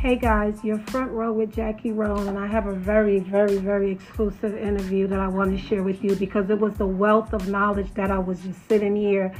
[0.00, 3.90] Hey guys, you're front row with Jackie Roan, and I have a very, very, very
[3.90, 7.48] exclusive interview that I want to share with you because it was the wealth of
[7.48, 9.30] knowledge that I was just sitting here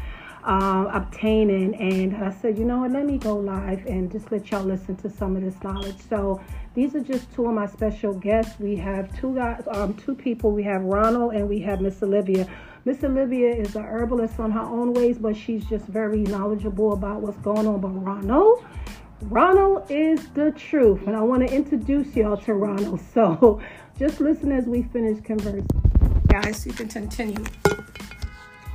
[0.45, 1.75] uh, obtaining.
[1.77, 4.97] And I said, you know what, let me go live and just let y'all listen
[4.97, 5.97] to some of this knowledge.
[6.11, 6.43] So
[6.75, 8.61] these are just two of my special guests.
[8.61, 10.51] We have two guys, um, two people.
[10.53, 12.47] We have Ronald and we have Miss Olivia.
[12.85, 17.23] Miss Olivia is a herbalist on her own ways, but she's just very knowledgeable about
[17.23, 17.81] what's going on.
[17.81, 18.63] But Ronald,
[19.23, 23.01] Ronald is the truth, and I want to introduce y'all to Ronald.
[23.15, 23.61] So
[23.99, 25.67] just listen as we finish conversing.
[26.29, 27.45] Guys, you can continue.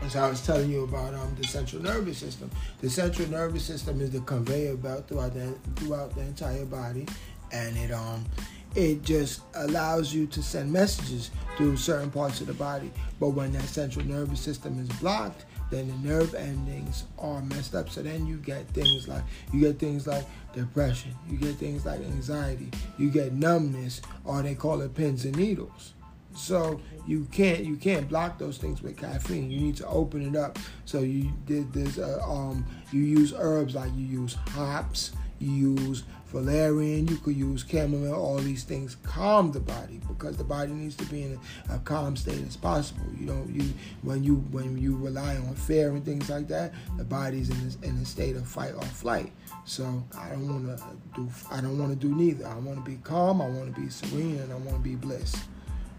[0.04, 4.02] As I was telling you about um, the central nervous system, the central nervous system
[4.02, 7.08] is the conveyor belt throughout the throughout the entire body,
[7.52, 8.24] and it um
[8.76, 12.92] it just allows you to send messages through certain parts of the body.
[13.20, 17.90] But when that central nervous system is blocked, then the nerve endings are messed up.
[17.90, 22.02] So then you get things like you get things like depression, you get things like
[22.02, 25.94] anxiety, you get numbness, or they call it pins and needles.
[26.36, 29.50] So you can't you can't block those things with caffeine.
[29.50, 30.60] You need to open it up.
[30.86, 31.98] So you did this.
[31.98, 36.04] Uh, um, you use herbs like you use hops, you use
[36.36, 40.96] valerian, you could use chamomile, all these things calm the body because the body needs
[40.96, 43.06] to be in a, a calm state as possible.
[43.18, 47.06] You don't you when you when you rely on fear and things like that, the
[47.06, 49.32] body's in this, in a state of fight or flight.
[49.64, 50.84] So I don't want to
[51.16, 52.46] do I don't want to do neither.
[52.48, 54.96] I want to be calm, I want to be serene, and I want to be
[54.96, 55.36] bliss.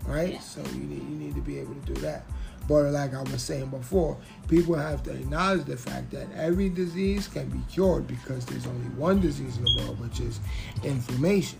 [0.04, 0.40] Right?
[0.42, 2.24] So you need you need to be able to do that.
[2.68, 4.16] But like I was saying before,
[4.48, 8.88] people have to acknowledge the fact that every disease can be cured because there's only
[8.96, 10.40] one disease in the world, which is
[10.82, 11.58] inflammation.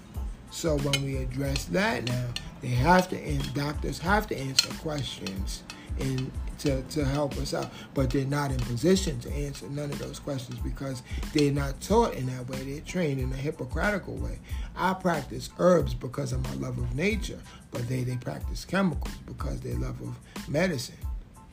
[0.50, 2.28] So when we address that now,
[2.60, 5.62] they have to, and doctors have to answer questions
[5.98, 9.98] in to, to help us out, but they're not in position to answer none of
[9.98, 11.02] those questions because
[11.32, 12.58] they're not taught in that way.
[12.58, 14.38] They're trained in a hypocritical way.
[14.74, 17.38] I practice herbs because of my love of nature,
[17.70, 20.16] but they, they practice chemicals because they love of
[20.48, 20.96] medicine.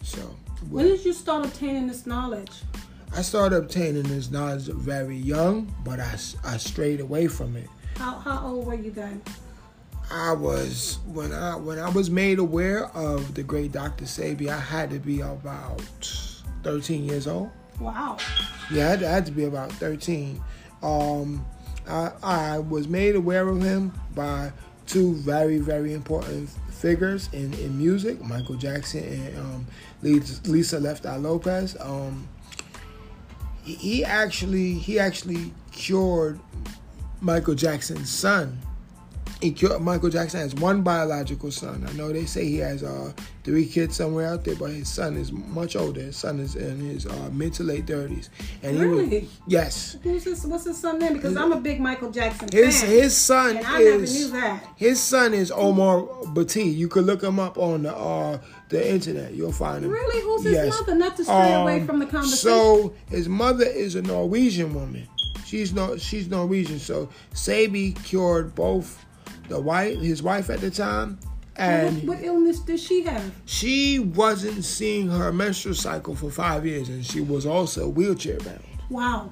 [0.03, 0.35] So
[0.69, 2.51] when did you start obtaining this knowledge?
[3.15, 7.69] I started obtaining this knowledge very young, but I, I strayed away from it.
[7.97, 9.21] How, how old were you then?
[10.13, 14.05] I was when I when I was made aware of the great Dr.
[14.05, 15.81] Sebi, I had to be about
[16.61, 17.49] 13 years old.
[17.79, 18.17] Wow.
[18.71, 20.39] Yeah, I had to, I had to be about 13.
[20.83, 21.43] Um,
[21.89, 24.53] I, I was made aware of him by
[24.85, 29.67] two very very important figures in, in music, Michael Jackson and um,
[30.03, 31.75] Lisa Left Eye Lopes.
[31.79, 32.27] Um,
[33.63, 36.39] he actually he actually cured
[37.19, 38.59] Michael Jackson's son
[39.81, 41.85] Michael Jackson has one biological son.
[41.87, 43.11] I know they say he has uh,
[43.43, 46.01] three kids somewhere out there, but his son is much older.
[46.01, 48.29] His son is in his uh, mid to late thirties.
[48.61, 49.19] And really?
[49.19, 49.97] Was, yes.
[50.03, 50.45] Who's this?
[50.45, 51.13] What's his son name?
[51.13, 52.89] Because his, I'm a big Michael Jackson his, fan.
[52.89, 54.13] His son and I is.
[54.13, 54.67] never knew that.
[54.77, 56.01] His son is Omer
[56.33, 56.73] Bhatti.
[56.73, 58.39] You could look him up on the uh,
[58.69, 59.33] the internet.
[59.33, 59.91] You'll find him.
[59.91, 60.21] Really?
[60.21, 60.79] Who's his yes.
[60.79, 60.95] mother?
[60.95, 62.37] Not to stray um, away from the conversation.
[62.37, 65.07] So his mother is a Norwegian woman.
[65.45, 66.79] She's no, she's Norwegian.
[66.79, 69.05] So Sebi cured both
[69.49, 71.19] the wife, his wife at the time,
[71.55, 73.31] and what, what, illness did she have?
[73.45, 78.63] She wasn't seeing her menstrual cycle for five years, and she was also wheelchair bound.
[78.89, 79.29] Wow.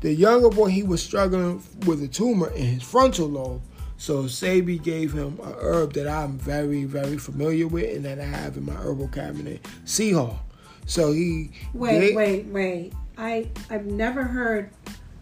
[0.00, 3.62] The younger boy, he was struggling with a tumor in his frontal lobe.
[3.96, 8.24] So Sebi gave him a herb that I'm very, very familiar with, and that I
[8.24, 10.38] have in my herbal cabinet, Sihal.
[10.86, 12.92] So he wait, gave, wait, wait.
[13.16, 14.70] I I've never heard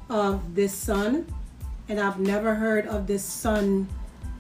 [0.09, 1.27] of this son
[1.89, 3.89] and I've never heard of this son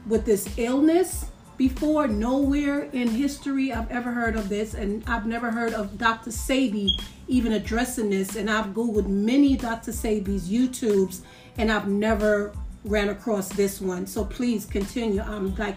[0.06, 1.26] with this illness
[1.56, 2.08] before.
[2.08, 6.30] Nowhere in history I've ever heard of this, and I've never heard of Dr.
[6.30, 6.88] Sebi
[7.28, 8.36] even addressing this.
[8.36, 9.92] And I've googled many Dr.
[9.92, 11.20] Sebi's YouTubes,
[11.58, 12.52] and I've never
[12.84, 14.06] ran across this one.
[14.06, 15.20] So please continue.
[15.20, 15.76] I'm like,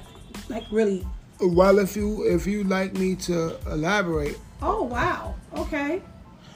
[0.49, 1.05] like really.
[1.39, 4.39] Well, if you if you like me to elaborate.
[4.61, 5.35] Oh wow!
[5.55, 6.01] Okay.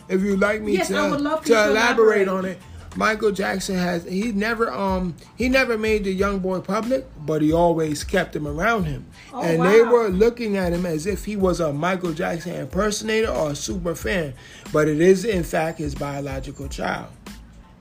[0.07, 2.57] If you like me yes, to, to, to elaborate, elaborate on it,
[2.95, 7.53] Michael Jackson has he never um he never made the young boy public, but he
[7.53, 9.05] always kept him around him.
[9.33, 9.71] Oh, and wow.
[9.71, 13.55] they were looking at him as if he was a Michael Jackson impersonator or a
[13.55, 14.33] super fan.
[14.73, 17.07] But it is in fact his biological child.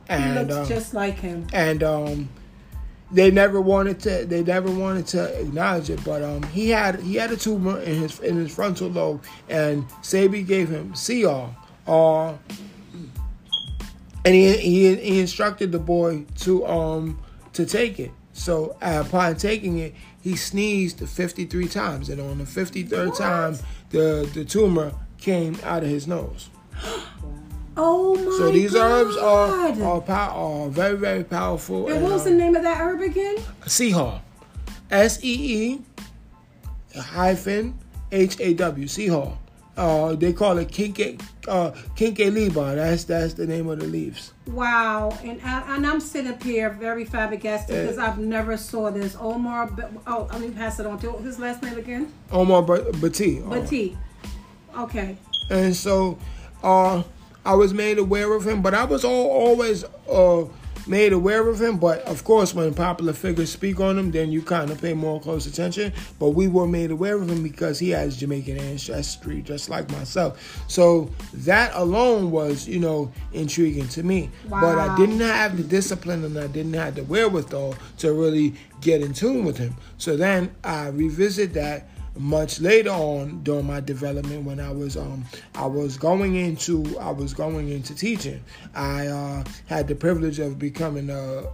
[0.08, 1.46] And, he looks um, just like him.
[1.52, 2.28] And um
[3.10, 7.14] they never wanted to they never wanted to acknowledge it but um he had he
[7.14, 11.54] had a tumor in his in his frontal lobe and Sebi gave him see all
[11.86, 12.38] or
[14.28, 17.18] and he, he he instructed the boy to um
[17.54, 18.10] to take it.
[18.34, 23.18] So upon taking it, he sneezed 53 times, and on the 53rd what?
[23.18, 23.56] time,
[23.90, 26.50] the the tumor came out of his nose.
[27.80, 28.90] Oh my So these God.
[28.90, 31.86] herbs are are, pow- are very very powerful.
[31.88, 33.36] And what was the um, name of that herb again?
[33.68, 34.20] Sea Haw.
[34.90, 37.78] S E E hyphen
[38.10, 38.88] H A W.
[38.88, 39.36] Sea Haw.
[39.78, 42.74] Uh, they call it Kinke uh, Kinkeliba.
[42.74, 44.32] That's that's the name of the leaves.
[44.48, 49.16] Wow, and I, and I'm sitting up here very flabbergasted because I've never saw this.
[49.20, 49.70] Omer,
[50.08, 52.12] oh, let me pass it on to his last name again.
[52.32, 53.94] Omer Ba- Bhatti.
[53.94, 55.16] Uh, Okay.
[55.50, 56.18] and so
[56.62, 57.02] uh,
[57.46, 60.44] I was made aware of him, but I was all, always uh,
[60.88, 61.78] made aware of him.
[61.78, 65.20] But of course, when popular figures speak on him, then you kind of pay more
[65.20, 65.92] close attention.
[66.18, 70.64] But we were made aware of him because he has Jamaican ancestry, just like myself.
[70.68, 74.30] So that alone was, you know, intriguing to me.
[74.48, 79.02] But I didn't have the discipline and I didn't have the wherewithal to really get
[79.02, 79.76] in tune with him.
[79.98, 81.88] So then I revisit that
[82.18, 85.24] much later on during my development when I was um
[85.54, 88.42] I was going into I was going into teaching.
[88.74, 91.44] I uh, had the privilege of becoming a,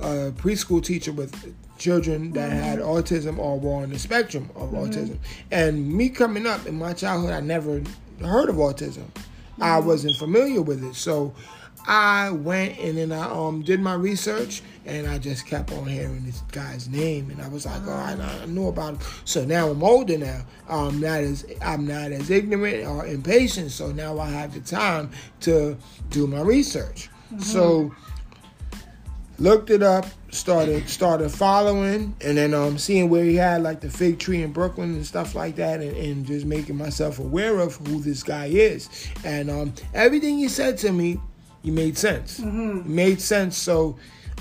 [0.00, 5.18] a preschool teacher with children that had autism or were on the spectrum of autism.
[5.50, 7.82] And me coming up in my childhood, I never
[8.20, 9.04] heard of autism.
[9.60, 11.34] I wasn't familiar with it, so
[11.86, 16.24] I went and then I um did my research and I just kept on hearing
[16.24, 18.98] this guy's name and I was like, oh, I, I know about him.
[19.24, 20.44] So now I'm older now.
[20.68, 23.70] I'm not as I'm not as ignorant or impatient.
[23.70, 25.10] So now I have the time
[25.40, 25.76] to
[26.10, 27.08] do my research.
[27.40, 27.92] So
[29.38, 33.90] looked it up, started started following, and then um seeing where he had like the
[33.90, 37.74] fig tree in Brooklyn and stuff like that, and, and just making myself aware of
[37.88, 38.88] who this guy is.
[39.24, 41.18] And um everything he said to me,
[41.62, 42.38] he made sense.
[42.38, 43.56] It made sense.
[43.56, 43.96] So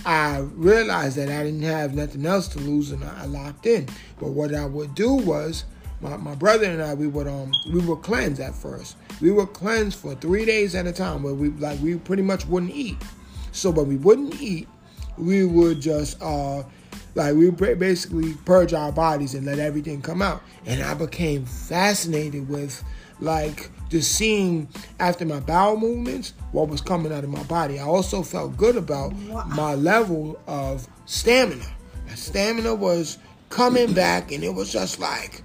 [0.06, 3.88] I realized that I didn't have nothing else to lose, and I locked in.
[4.20, 5.66] But what I would do was.
[6.02, 8.98] My, my brother and I, we would um we would cleanse at first.
[9.22, 12.46] We would cleanse for three days at a time, where we like we pretty much
[12.46, 12.98] wouldn't eat.
[13.54, 14.68] So, but we wouldn't eat.
[15.18, 16.64] We would just uh,
[17.16, 20.42] like we basically purge our bodies and let everything come out.
[20.66, 22.84] And I became fascinated with
[23.22, 24.68] like just seeing
[25.00, 27.80] after my bowel movements what was coming out of my body.
[27.80, 29.14] I also felt good about
[29.48, 31.66] my level of stamina.
[32.08, 33.18] My stamina was
[33.50, 35.44] coming back, and it was just like,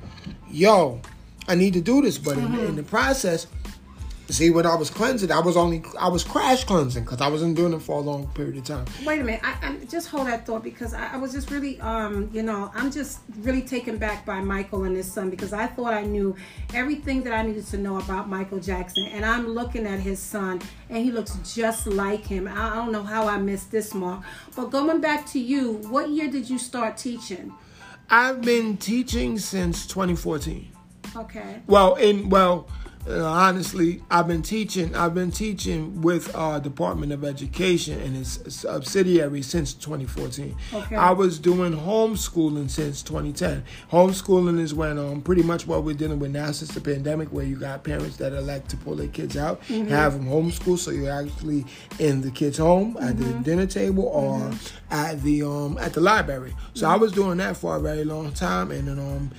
[0.51, 1.01] yo,
[1.47, 2.19] I need to do this.
[2.19, 3.47] But in, in the process,
[4.31, 7.57] See, when I was cleansing, I was only I was crash cleansing because I wasn't
[7.57, 8.85] doing it for a long period of time.
[9.07, 9.41] Wait a minute.
[9.43, 12.71] I, I just hold that thought because I, I was just really, um, you know,
[12.75, 16.37] I'm just really taken back by Michael and his son because I thought I knew
[16.75, 20.61] everything that I needed to know about Michael Jackson, and I'm looking at his son,
[20.91, 22.47] and he looks just like him.
[22.47, 24.25] I, I don't know how I missed this mark.
[24.55, 27.55] But going back to you, what year did you start teaching?
[28.11, 30.69] I've been teaching since 2014.
[31.17, 31.63] Okay.
[31.67, 32.69] Well, in well,
[33.09, 34.95] uh, honestly, I've been teaching.
[34.95, 40.55] I've been teaching with our Department of Education and its subsidiary since 2014.
[40.75, 40.97] Okay.
[40.97, 43.65] I was doing homeschooling since 2010.
[43.91, 47.45] Homeschooling is when um pretty much what we're dealing with now since the pandemic, where
[47.45, 51.11] you got parents that elect to pull their kids out, have them homeschool, so you're
[51.11, 51.65] actually
[51.99, 54.51] in the kids' home at the dinner table or
[54.91, 56.55] at the um at the library.
[56.75, 59.31] So I was doing that for a very long time, and then um.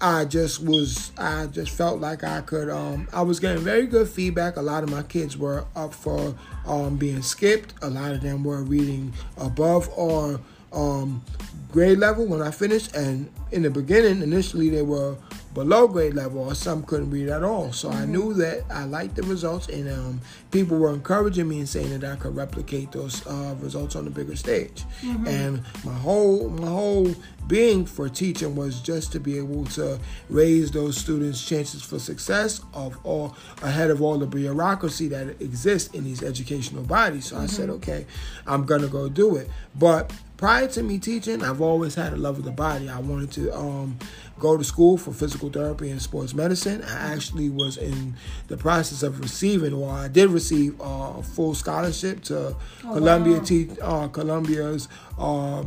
[0.00, 4.08] I just was I just felt like I could um I was getting very good
[4.08, 4.56] feedback.
[4.56, 6.34] A lot of my kids were up for
[6.66, 7.74] um being skipped.
[7.82, 10.40] A lot of them were reading above or
[10.72, 11.22] um
[11.70, 15.16] grade level when I finished and in the beginning initially they were
[15.54, 17.72] below grade level or some couldn't read at all.
[17.72, 21.68] So I knew that I liked the results and um people were encouraging me and
[21.68, 24.84] saying that I could replicate those uh, results on the bigger stage.
[25.26, 27.14] And my whole my whole
[27.46, 32.60] being for teaching was just to be able to raise those students' chances for success
[32.74, 37.26] of all ahead of all the bureaucracy that exists in these educational bodies.
[37.26, 38.06] So I said, okay,
[38.46, 39.48] I'm gonna go do it.
[39.76, 42.88] But prior to me teaching, I've always had a love of the body.
[42.88, 43.98] I wanted to um,
[44.40, 46.82] go to school for physical therapy and sports medicine.
[46.82, 48.16] I actually was in
[48.48, 53.44] the process of receiving, or I did receive uh, a full scholarship to Columbia, wow.
[53.44, 55.64] te- uh, Columbia's uh,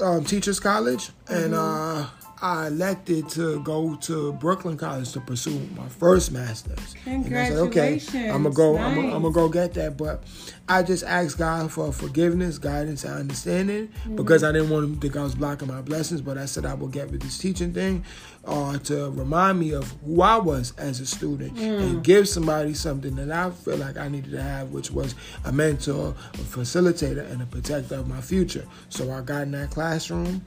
[0.00, 2.06] um, Teachers College, and uh,
[2.42, 6.94] I elected to go to Brooklyn College to pursue my first master's.
[7.26, 8.78] And I said, okay, I'm gonna go.
[8.78, 9.98] I'm, gonna, I'm gonna go get that.
[9.98, 10.24] But
[10.68, 15.00] I just asked God for forgiveness, guidance, and understanding because I didn't want him to
[15.00, 16.22] think I was blocking my blessings.
[16.22, 18.04] But I said I will get with this teaching thing
[18.46, 23.16] uh, to remind me of who I was as a student and give somebody something
[23.16, 27.42] that I feel like I needed to have, which was a mentor, a facilitator, and
[27.42, 28.66] a protector of my future.
[28.88, 30.42] So I got in that classroom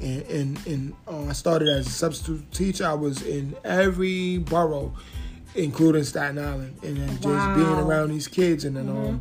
[0.00, 2.86] and and, and uh, I started as a substitute teacher.
[2.86, 4.92] I was in every borough
[5.56, 7.54] including Staten Island, and then just Wow.
[7.54, 9.08] being around these kids, and then Mm-hmm.
[9.08, 9.20] um,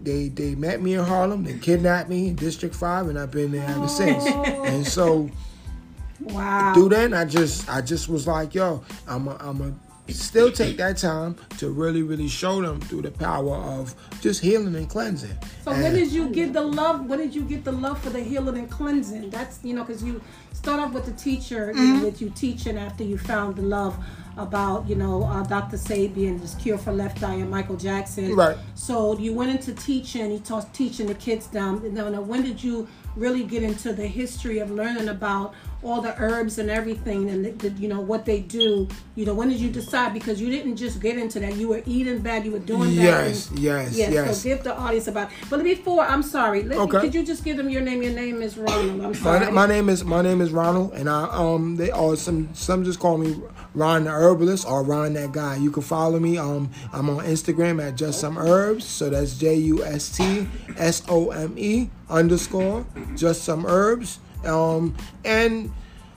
[0.00, 3.50] they they met me in Harlem, they kidnapped me in District Five, and I've been
[3.50, 4.22] there ever since.
[4.26, 4.42] Oh.
[4.66, 5.28] And so
[6.20, 6.72] Wow.
[6.74, 9.74] through then, I just I just was like, yo, I'm a, I'm a
[10.08, 14.74] still take that time to really really show them through the power of just healing
[14.76, 15.36] and cleansing.
[15.64, 17.06] So And- when did you get the love?
[17.06, 19.30] When did you get the love for the healing and cleansing?
[19.30, 20.20] That's you know because you
[20.52, 21.98] start off with the teacher Mm-hmm.
[21.98, 23.96] know, with you teaching after you found the love
[24.36, 25.76] about you know uh, Dr.
[25.76, 28.34] Sabian, this cure for left eye, and Michael Jackson.
[28.36, 28.56] Right.
[28.74, 30.30] So you went into teaching.
[30.30, 31.82] You taught teaching the kids down.
[31.94, 32.86] Now, now when did you
[33.16, 37.50] really get into the history of learning about all the herbs and everything and the,
[37.50, 38.88] the, you know what they do?
[39.14, 40.12] You know when did you decide?
[40.12, 41.56] Because you didn't just get into that.
[41.56, 42.44] You were eating bad.
[42.44, 43.04] You were doing bad.
[43.04, 44.38] Yes, and- yes, Yes, yes.
[44.42, 45.30] so give the audience about.
[45.50, 46.62] But before, I'm sorry.
[46.62, 47.00] Let, Okay.
[47.00, 48.02] Could you just give them your name?
[48.02, 49.00] Your name is Ronald.
[49.00, 49.50] I'm My, sorry.
[49.52, 52.98] my name is my name is Ronald, and I um they or some some just
[52.98, 53.36] call me
[53.74, 55.56] Ron the herbalist or Ron that guy.
[55.56, 56.38] You can follow me.
[56.38, 58.84] Um, I'm on Instagram at just some herbs.
[58.84, 62.86] So that's J U S T S O M E underscore
[63.16, 64.18] just some herbs.
[64.44, 65.72] Um, and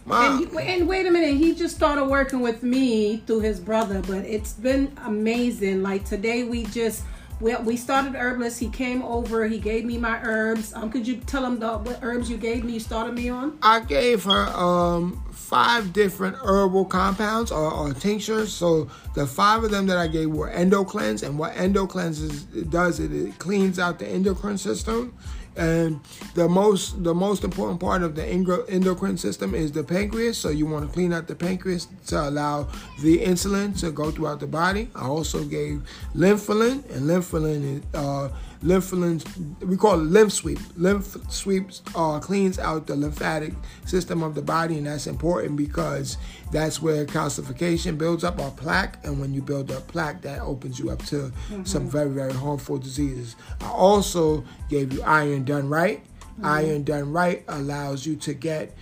[0.06, 4.02] my and, and wait a minute, he just started working with me through his brother,
[4.02, 5.84] but it's been amazing.
[5.84, 7.04] Like today, we just
[7.40, 8.60] we, we started herbalist.
[8.60, 9.48] He came over.
[9.48, 10.74] He gave me my herbs.
[10.74, 12.74] Um, could you tell him the what herbs you gave me?
[12.74, 13.58] You started me on.
[13.62, 18.54] I gave her um five different herbal compounds or, or tinctures.
[18.54, 22.44] So the five of them that I gave were endo cleanse, and what endo cleanses
[22.44, 25.14] does it it cleans out the endocrine system.
[25.56, 26.00] And
[26.34, 30.38] the most the most important part of the endocrine system is the pancreas.
[30.38, 32.70] So you want to clean out the pancreas to allow
[33.02, 34.90] the insulin to go throughout the body.
[34.96, 35.82] I also gave
[36.16, 38.30] lymphulin, and lymphulin is uh,
[38.64, 39.20] lymphulin
[39.66, 43.54] we call it lymph sweep lymph sweeps uh, cleans out the lymphatic
[43.86, 46.18] system of the body and that's important because
[46.52, 49.04] that's where calcification builds up or plaque.
[49.06, 51.32] And when you build up plaque that opens you up to
[51.64, 53.36] some very very harmful diseases.
[53.62, 56.04] I also gave you iron done right.
[56.44, 58.76] Iron done right allows you to get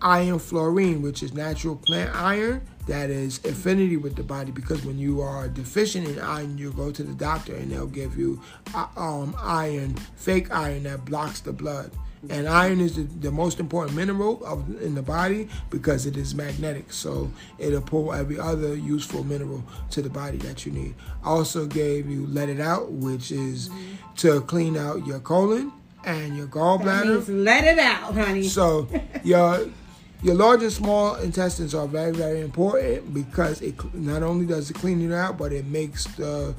[0.00, 4.98] iron fluorine, which is natural plant iron that is affinity with the body because when
[4.98, 8.40] you are deficient in iron, you go to the doctor and they'll give you
[8.74, 11.90] uh, um, iron, fake iron that blocks the blood.
[12.30, 16.34] And iron is the, the most important mineral of, in the body because it is
[16.34, 16.92] magnetic.
[16.92, 20.94] So it'll pull every other useful mineral to the body that you need.
[21.24, 23.70] I also gave you Let It Out, which is
[24.18, 25.72] to clean out your colon
[26.04, 27.24] and your gallbladder.
[27.44, 28.44] let it out, honey.
[28.44, 28.88] So
[29.24, 29.66] your
[30.22, 34.74] your large and small intestines are very very important because it not only does it
[34.74, 36.54] clean it out, but it makes the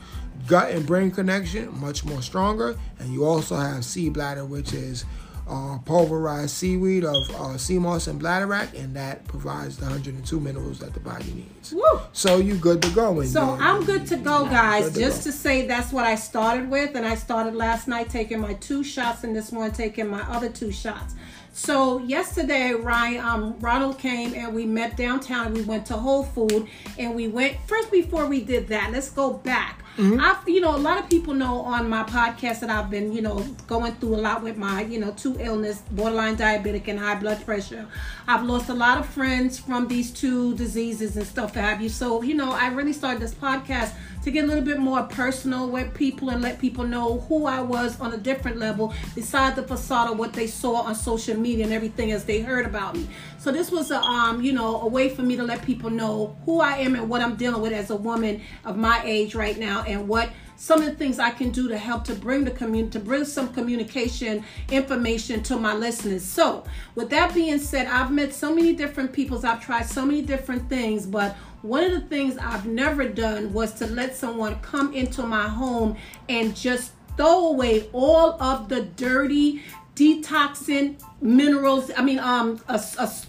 [0.47, 2.77] gut and brain connection much more stronger.
[2.99, 5.05] And you also have sea bladder, which is
[5.47, 10.79] uh, pulverized seaweed of uh, sea moss and bladderwrack, and that provides the 102 minerals
[10.79, 11.73] that the body needs.
[11.73, 11.81] Woo.
[12.13, 13.19] So you good to go.
[13.19, 14.93] And So I'm good to go, guys.
[14.93, 15.31] To Just go.
[15.31, 18.83] to say that's what I started with, and I started last night taking my two
[18.83, 21.15] shots, and this morning taking my other two shots.
[21.55, 25.53] So yesterday, Ryan, um, Ronald came and we met downtown.
[25.53, 27.91] We went to Whole Food, and we went first.
[27.91, 29.82] Before we did that, let's go back.
[29.97, 30.19] Mm-hmm.
[30.19, 33.21] I, you know, a lot of people know on my podcast that I've been, you
[33.21, 37.13] know, going through a lot with my, you know, two illness, borderline diabetic and high
[37.13, 37.85] blood pressure.
[38.27, 41.89] I've lost a lot of friends from these two diseases and stuff that have you.
[41.89, 45.69] So, you know, I really started this podcast to get a little bit more personal
[45.69, 49.63] with people and let people know who I was on a different level besides the
[49.63, 53.07] facade of what they saw on social media and everything as they heard about me.
[53.37, 56.37] So this was a um, you know, a way for me to let people know
[56.45, 59.57] who I am and what I'm dealing with as a woman of my age right
[59.57, 62.51] now and what some of the things I can do to help to bring the
[62.51, 66.23] community to bring some communication information to my listeners.
[66.23, 66.63] So,
[66.95, 69.43] with that being said, I've met so many different peoples.
[69.43, 73.73] I've tried so many different things, but one of the things I've never done was
[73.75, 75.97] to let someone come into my home
[76.29, 79.63] and just throw away all of the dirty
[79.95, 82.59] detoxing minerals i mean um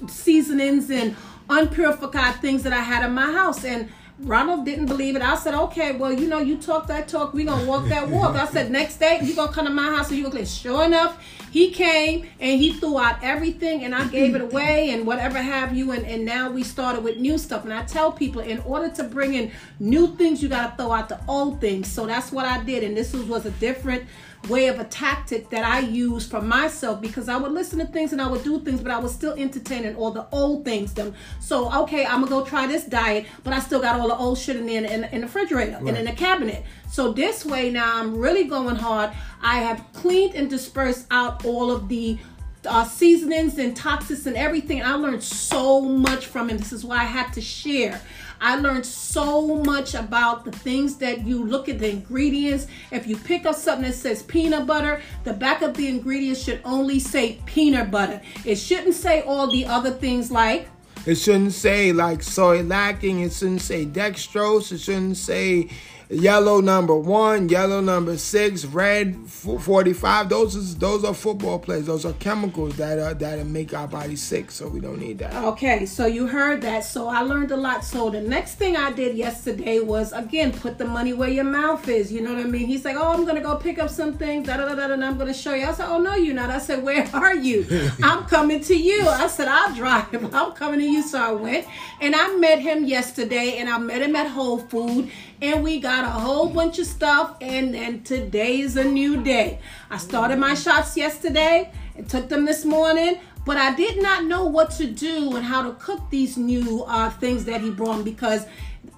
[0.09, 1.15] seasonings and
[1.51, 5.23] unpurified things that i had in my house and Ronald didn't believe it.
[5.23, 8.37] I said, okay, well, you know, you talk that talk, we gonna walk that walk.
[8.37, 10.47] I said, next day you gonna come to my house and you gonna clean.
[10.47, 11.21] Sure enough,
[11.55, 15.73] he came and he threw out everything and I gave it away and whatever have
[15.73, 15.93] you.
[15.93, 17.63] And, and now we started with new stuff.
[17.63, 21.09] And I tell people, in order to bring in new things, you gotta throw out
[21.09, 21.87] the old things.
[21.87, 22.83] So that's what I did.
[22.83, 24.03] And this was, was a different
[24.49, 28.13] way of a tactic that I used for myself because I would listen to things
[28.13, 30.95] and I would do things, but I was still entertaining all the old things.
[30.95, 34.17] Them so okay, I'm gonna go try this diet, but I still got all the
[34.17, 36.65] old shit in there in, in, the refrigerator and in the cabinet.
[36.91, 39.11] So this way now I'm really going hard.
[39.43, 42.19] I have cleaned and dispersed out all of the
[42.67, 44.83] uh, seasonings and toxins and everything.
[44.83, 46.59] I learned so much from him.
[46.59, 48.01] This is why I had to share.
[48.41, 52.67] I learned so much about the things that you look at the ingredients.
[52.91, 56.61] If you pick up something that says peanut butter, the back of the ingredients should
[56.65, 58.21] only say peanut butter.
[58.45, 60.69] It shouldn't say all the other things like
[61.07, 63.21] It shouldn't say like soy lacking.
[63.21, 64.73] It shouldn't say dextrose.
[64.73, 65.71] It shouldn't say
[66.09, 70.29] yellow number one, yellow number six, red forty-five.
[70.29, 71.87] Those is those are football players.
[71.87, 74.51] Those are chemicals that are that make our body sick.
[74.51, 75.35] So we don't need that.
[75.45, 76.85] Okay, so you heard that.
[76.85, 77.85] So I learned a lot.
[77.85, 81.89] So the next thing I did yesterday was again put the money where your mouth
[81.89, 82.13] is.
[82.13, 82.67] You know what I mean?
[82.67, 85.05] He's like, "Oh, I'm gonna go pick up some things, da da da da, and
[85.05, 87.67] I'm gonna show you." I said, "Oh no, you're not." I said, "Where are you?"
[88.03, 89.07] I'm coming to you.
[89.09, 90.13] I said, "I'll drive.
[90.35, 91.67] I'm coming to you." So I went
[92.01, 95.11] and I met him yesterday, and I met him at Whole Food,
[95.45, 97.37] and we got a whole bunch of stuff.
[97.41, 99.61] And and today is a new day.
[99.91, 104.47] I started my shots yesterday and took them this morning but I did not know
[104.47, 108.47] what to do and how to cook these new uh, things that he brought because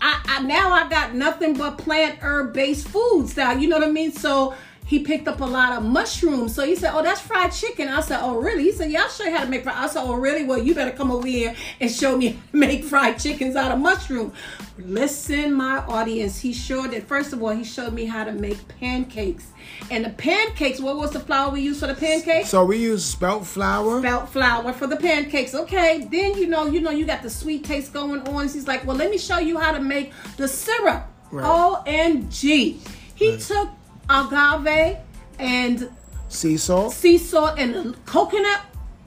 [0.00, 3.52] I, I now I got nothing but plant herb based foods now.
[3.52, 4.12] You know what I mean?
[4.12, 4.54] So
[4.86, 6.54] he picked up a lot of mushrooms.
[6.54, 9.08] So he said, "Oh, that's fried chicken." I said, "Oh, really?" He said, "Yeah, I'll
[9.08, 10.44] show you how to make fried." I said, "Oh, really?
[10.44, 13.72] Well, you better come over here and show me how to make fried chickens out
[13.72, 14.32] of mushroom."
[14.78, 16.38] Listen, my audience.
[16.38, 17.08] He showed it.
[17.08, 19.46] First of all, he showed me how to make pancakes.
[19.90, 20.78] And the pancakes.
[20.80, 22.48] What was the flour we used for the pancakes?
[22.48, 23.98] So we use spelt flour.
[24.00, 25.54] spelt flour for the pancakes.
[25.54, 28.48] Okay, then you know, you know, you got the sweet taste going on.
[28.48, 31.08] He's like, well, let me show you how to make the syrup.
[31.32, 31.44] Right.
[31.44, 32.78] OMG.
[33.16, 33.70] He took
[34.08, 34.98] agave
[35.38, 35.90] and
[36.28, 36.92] sea salt.
[36.92, 38.60] sea salt and coconut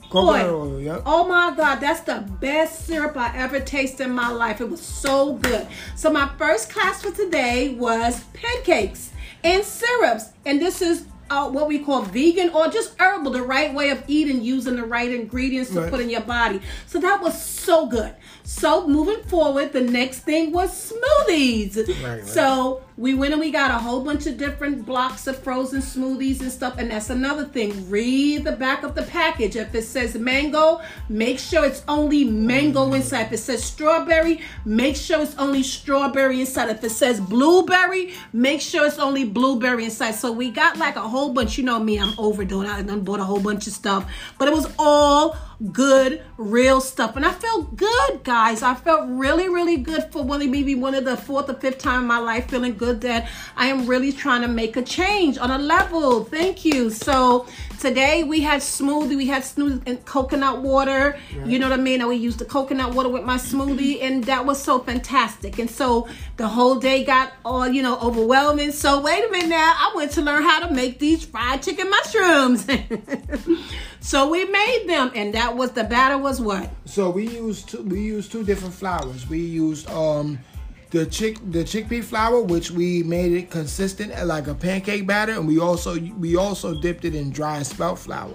[0.10, 0.62] Coconut oil.
[0.74, 1.04] oil, yep.
[1.06, 4.60] Oh my God, that's the best syrup I ever tasted in my life.
[4.60, 5.68] It was so good.
[5.96, 9.12] So my first class for today was pancakes
[9.44, 13.72] and syrups, and this is uh, what we call vegan or just herbal, the right
[13.72, 15.92] way of eating, using the right ingredients to Right.
[15.92, 16.60] put in your body.
[16.88, 18.16] So that was so good.
[18.50, 21.78] So moving forward, the next thing was smoothies.
[21.78, 22.28] Right, right.
[22.28, 26.42] So we went and we got a whole bunch of different blocks of frozen smoothies
[26.42, 26.80] and stuff.
[26.80, 27.88] And that's another thing.
[27.92, 29.56] Read the back of the package.
[29.56, 32.96] If it says mango, make sure it's only mango mm-hmm.
[32.96, 33.28] inside.
[33.28, 36.72] If it says strawberry, make sure it's only strawberry inside.
[36.72, 40.16] If it says blueberry, make sure it's only blueberry inside.
[40.16, 41.60] So we got like a whole bunch.
[41.60, 42.68] You know me, I'm overdoing.
[42.68, 45.38] I done bought a whole bunch of stuff, but it was all
[45.72, 47.16] good, real stuff.
[47.16, 48.64] And I felt good, guys.
[48.64, 51.80] I felt really, really good for one of maybe one of the fourth or fifth
[51.80, 55.38] time in my life, feeling good that I am really trying to make a change
[55.38, 56.24] on a level.
[56.24, 56.90] Thank you.
[56.90, 57.48] So
[57.80, 61.18] today we had smoothie, we had smoothie and coconut water.
[61.46, 62.02] You know what I mean?
[62.02, 65.58] And we used the coconut water with my smoothie, and that was so fantastic.
[65.58, 68.72] And so the whole day got all, you know, overwhelming.
[68.72, 69.76] So wait a minute now.
[69.78, 72.68] I went to learn how to make these fried chicken mushrooms.
[74.02, 76.70] so we made them, and that was the batter was what?
[76.86, 79.28] So we used two, we used two different flours.
[79.28, 80.40] We used um
[80.92, 85.48] the chick the chickpea flour, which we made it consistent like a pancake batter, and
[85.48, 88.34] we also we also dipped it in dry spelt flour.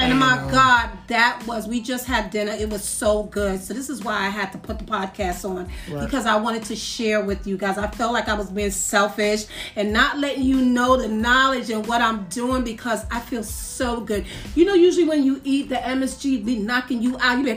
[0.00, 2.52] And my um, God, that was we just had dinner.
[2.52, 3.60] It was so good.
[3.60, 6.04] So this is why I had to put the podcast on Right.
[6.04, 7.78] because I wanted to share with you guys.
[7.78, 11.84] I felt like I was being selfish and not letting you know the knowledge and
[11.84, 14.24] what I'm doing because I feel so good.
[14.54, 17.38] You know, usually when you eat, the MSG be knocking you out.
[17.38, 17.50] You be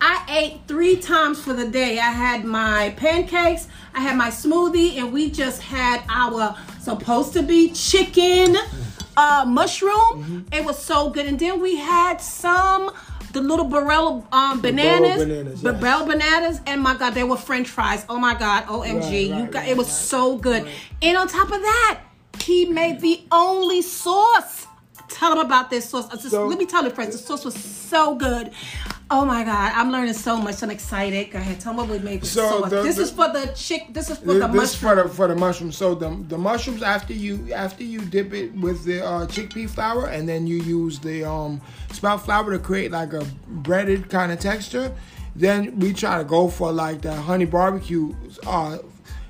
[0.00, 1.98] I ate three times for the day.
[1.98, 7.42] I had my pancakes, I had my smoothie, and we just had our supposed to
[7.42, 8.56] be chicken
[9.16, 10.46] uh, mushroom.
[10.52, 11.26] It was so good.
[11.26, 12.90] And then we had some
[13.32, 15.74] the little Barella um, bananas, bananas, yes.
[15.74, 18.06] Barella bananas, and my God, they were French fries.
[18.08, 20.66] Oh my God, OMG, Right, you right, got right, it was so good.
[21.02, 22.00] And on top of that,
[22.40, 24.66] he made the only sauce.
[25.10, 26.08] Tell him about this sauce.
[26.08, 28.50] Just- So- let me tell you, friends, the sauce was so good.
[29.10, 30.62] Oh my God, I'm learning so much.
[30.62, 31.30] I'm excited.
[31.30, 33.50] Go ahead, tell me what we made with So the- this the- is for the
[33.56, 33.86] chick.
[33.94, 34.96] This is for This, the this mushroom.
[34.96, 35.76] for the for the mushrooms.
[35.78, 40.06] So the the mushrooms after you after you dip it with the uh, chickpea flour
[40.08, 44.40] and then you use the um spelt flour to create like a breaded kind of
[44.40, 44.92] texture.
[45.34, 48.14] Then we try to go for like the honey barbecue
[48.46, 48.76] uh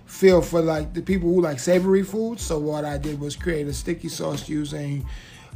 [0.07, 2.43] feel for like the people who like savory foods.
[2.43, 5.07] So what I did was create a sticky sauce using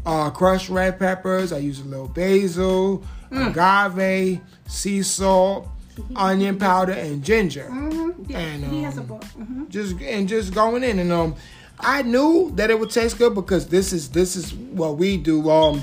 [0.06, 1.52] uh, crushed red peppers.
[1.52, 3.02] I used a little basil,
[3.32, 5.68] agave, sea salt,
[6.16, 7.66] onion powder, and ginger.
[8.28, 9.24] Yeah, and, he has a um, book.
[9.38, 9.68] Mhm.
[9.68, 11.34] just and just going in and um
[11.80, 15.50] I knew that it would taste good because this is this is what we do
[15.50, 15.82] um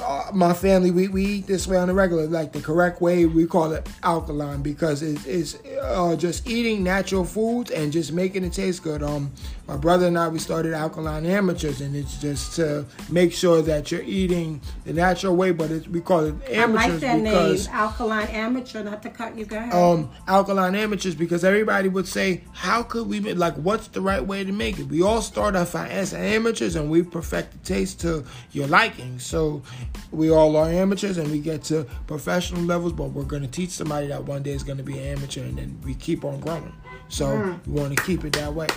[0.00, 3.26] uh, my family we, we eat this way on the regular like the correct way
[3.26, 8.42] we call it alkaline because it's, it's uh, just eating natural foods and just making
[8.42, 9.30] it taste good um
[9.68, 13.90] my brother and i we started alkaline amateurs and it's just to make sure that
[13.90, 17.66] you're eating the natural way but it's, we call it amateurs I like that because
[17.66, 18.82] name, Alkaline Amateur.
[18.82, 19.72] Not to cut you, go ahead.
[19.74, 24.24] um, alkaline amateurs because everybody would say, how could we make, like, what's the right
[24.24, 24.84] way to make it?
[24.88, 29.18] We all start off as amateurs and we perfect the taste to your liking.
[29.18, 29.62] So
[30.10, 33.70] we all are amateurs and we get to professional levels, but we're going to teach
[33.70, 36.40] somebody that one day is going to be an amateur and then we keep on
[36.40, 36.72] growing.
[37.08, 38.68] So we want to keep it that way.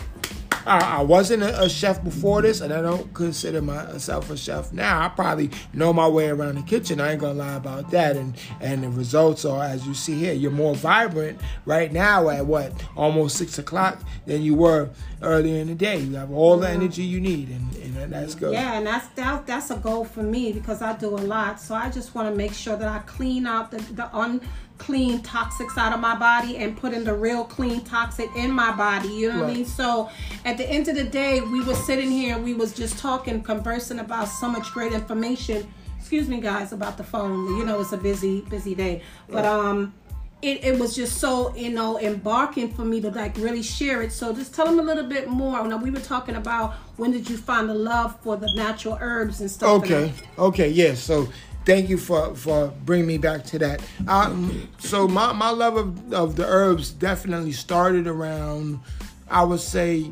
[0.65, 4.73] I, I wasn't a, a chef before this, and I don't consider myself a chef
[4.73, 5.01] now.
[5.01, 6.99] I probably know my way around the kitchen.
[6.99, 8.17] I ain't gonna lie about that.
[8.17, 10.33] And and the results are as you see here.
[10.33, 14.89] You're more vibrant right now at what almost six o'clock than you were
[15.21, 15.99] earlier in the day.
[15.99, 18.53] You have all the energy you need, and, and that's good.
[18.53, 21.59] Yeah, and that's that, that's a goal for me because I do a lot.
[21.59, 24.11] So I just want to make sure that I clean out the, the
[24.77, 29.07] unclean toxics out of my body and putting the real clean toxic in my body.
[29.09, 29.65] You know what I mean?
[29.65, 30.09] So
[30.43, 33.99] at the end of the day, we were sitting here, we was just talking, conversing
[33.99, 35.67] about so much great information.
[35.97, 37.57] Excuse me, guys, about the phone.
[37.57, 39.93] You know, it's a busy, busy day, but um.
[40.41, 44.11] It, it was just so you know embarking for me to like really share it
[44.11, 47.27] so just tell them a little bit more now we were talking about when did
[47.27, 50.13] you find the love for the natural herbs and stuff Okay.
[50.37, 50.69] Okay.
[50.69, 50.99] Yes.
[50.99, 51.29] So
[51.65, 53.81] thank you for for bringing me back to that.
[54.07, 58.79] Um, so my my love of of the herbs definitely started around,
[59.29, 60.11] I would say,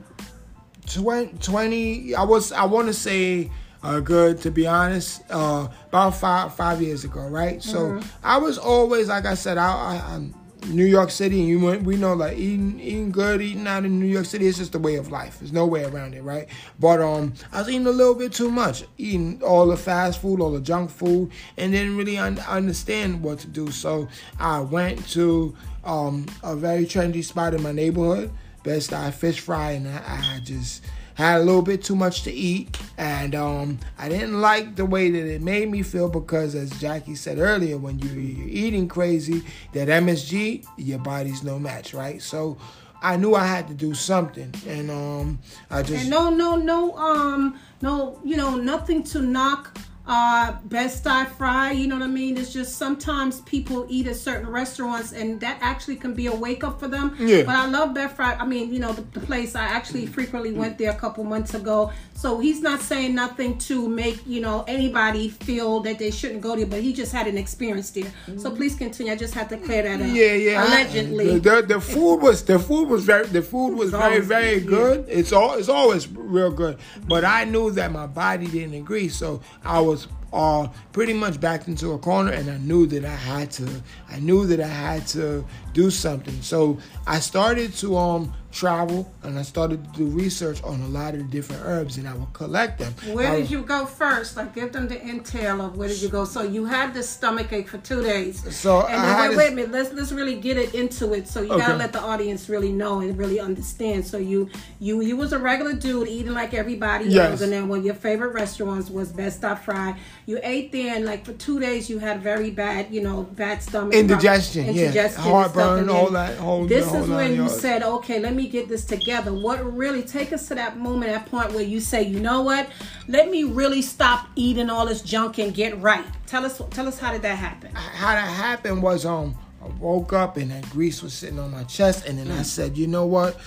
[0.88, 3.52] 20, 20 I was I want to say.
[3.86, 5.22] Uh, good to be honest.
[5.30, 7.62] Uh, about five five years ago, right?
[7.62, 10.34] So I was always, like I said, I, I, I'm
[10.67, 13.99] New York City, and you went, we know like eating eating good, eating out in
[13.99, 15.39] New York City is just a way of life.
[15.39, 16.47] There's no way around it, right?
[16.80, 20.39] But um, I was eating a little bit too much, eating all the fast food,
[20.41, 23.71] all the junk food, and didn't really un- understand what to do.
[23.71, 24.08] So
[24.39, 28.32] I went to um a very trendy spot in my neighborhood,
[28.63, 30.84] Best Eye Fish Fry, and I, I just
[31.15, 35.10] had a little bit too much to eat and um, i didn't like the way
[35.10, 39.43] that it made me feel because as jackie said earlier when you, you're eating crazy
[39.73, 42.21] that msg your body's no match right?
[42.21, 42.58] So
[43.02, 46.95] i knew i had to do something and um, i just and no no no
[46.97, 52.08] um no you know nothing to knock uh best eye fry you know what i
[52.08, 52.38] mean?
[52.38, 56.63] It's just sometimes people eat at certain restaurants and that actually can be a wake
[56.66, 57.16] up for them.
[57.20, 57.44] Yeah.
[57.44, 60.52] but i love best fry i mean you know the, the place i actually frequently
[60.52, 61.92] went there a couple months ago
[62.23, 66.55] so he's not saying nothing to make you know anybody feel that they shouldn't go
[66.55, 69.57] there but he just had an experience there so please continue i just had to
[69.57, 70.63] clear that up Yeah, yeah.
[70.65, 74.59] Allegedly the, the, the food was the food was very the food was very very
[74.62, 75.19] good, good.
[75.19, 76.77] It's all it's always real good.
[77.07, 81.67] But I knew that my body didn't agree, so I was uh pretty much backed
[81.67, 83.67] into a corner, and I knew that I had to.
[84.09, 86.41] I knew that I had to do something.
[86.41, 91.16] So I started to um travel, and I started to do research on a lot
[91.16, 92.94] of the different herbs, and I would collect them.
[93.13, 94.38] Where I did you go first?
[94.38, 96.24] Like, give them the intel of where did you go.
[96.24, 98.44] So you had this stomach ache for two days.
[98.56, 99.72] So and I then wait, this- wait a minute.
[99.72, 101.28] Let's let's really get it into it.
[101.28, 104.06] So you gotta let the audience really know and really understand.
[104.06, 107.32] So you you you was a regular dude eating like everybody Yes.
[107.32, 109.96] else, and then one of your favorite restaurants was Best Stop Fry.
[110.28, 113.62] You ate there, and like for two days, you had very bad, you know, bad
[113.63, 114.72] stomach Indigestion, yeah.
[114.86, 117.84] indigestion, and Heartburn, stuff, and then all that whole- This whole is when you said,
[117.84, 119.34] okay, let me get this together.
[119.34, 122.69] What really take us to that moment, that point where you say, you know what?
[123.08, 126.06] Let me really stop eating all this junk and get right.
[126.27, 127.71] Tell us, tell us how did that happen?
[127.73, 131.63] how that happened was um I woke up and that grease was sitting on my
[131.63, 133.38] chest and then I said, you know what?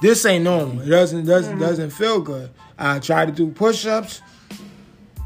[0.00, 0.80] This ain't normal.
[0.82, 2.50] It doesn't doesn't doesn't feel good.
[2.78, 4.22] I tried to do push ups.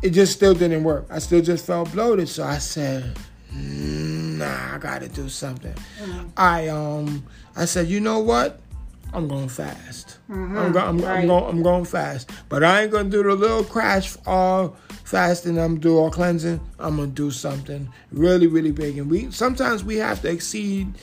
[0.03, 1.07] It just still didn't work.
[1.11, 2.29] I still just felt bloated.
[2.29, 3.17] So I said,
[3.55, 5.75] "Mm, nah, I gotta do something.
[6.37, 8.61] I um I said, you know what?
[9.13, 10.19] I'm going fast.
[10.31, 10.59] Mm-hmm.
[10.59, 11.27] I'm, go- I'm, I'm, Right.
[11.27, 12.31] going, I'm going fast.
[12.49, 14.69] But I ain't gonna do the little crash uh
[15.05, 15.59] fasting.
[15.59, 16.61] I'm do all cleansing.
[16.79, 18.99] I'm gonna do something really, really big.
[18.99, 20.95] And we sometimes we have to exceed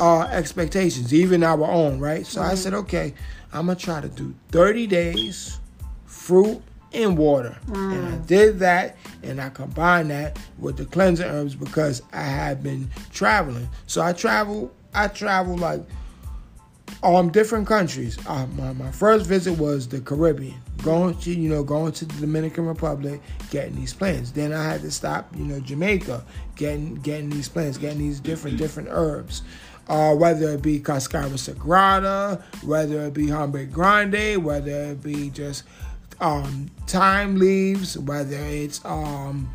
[0.00, 2.26] our expectations, even our own, right?
[2.26, 3.14] So I said, okay,
[3.52, 5.58] I'm gonna try to do 30 days
[6.06, 7.56] fruit and water.
[7.68, 8.26] And I mm.
[8.26, 13.68] did that and I combined that with the cleansing herbs because I had been traveling.
[13.86, 15.82] So I travel I travel like
[17.02, 18.18] um different countries.
[18.26, 20.54] Uh, my, my first visit was the Caribbean.
[20.82, 24.30] Going to you know going to the Dominican Republic, getting these plants.
[24.32, 26.24] Then I had to stop you know Jamaica,
[26.56, 29.42] getting getting these plants, getting these different different herbs.
[29.88, 35.64] Uh, whether it be Cascara Sagrada, whether it be Hombre Grande, whether it be just
[36.20, 39.52] um, thyme leaves, whether it's um,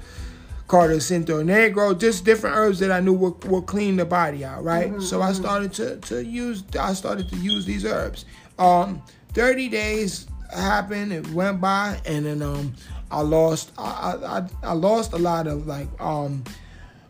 [0.67, 4.63] Carter Cinto Negro, just different herbs that I knew would, would clean the body out,
[4.63, 4.91] right?
[4.91, 5.41] Mm-hmm, so I mm-hmm.
[5.41, 8.25] started to, to use I started to use these herbs.
[8.60, 9.01] Um,
[9.34, 12.73] 30 days happened, it went by, and then um,
[13.10, 14.15] I lost I,
[14.63, 16.43] I, I lost a lot of like um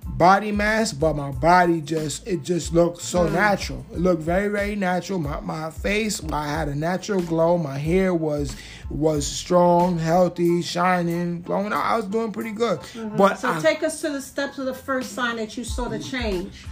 [0.07, 3.33] body mass, but my body just it just looked so mm.
[3.33, 3.85] natural.
[3.91, 5.19] It looked very very natural.
[5.19, 7.57] My my face, I had a natural glow.
[7.57, 8.55] My hair was
[8.89, 11.73] was strong, healthy, shining, glowing.
[11.73, 12.79] I was doing pretty good.
[12.79, 13.17] Mm-hmm.
[13.17, 15.87] But so I, take us to the steps of the first sign that you saw
[15.87, 16.65] the change.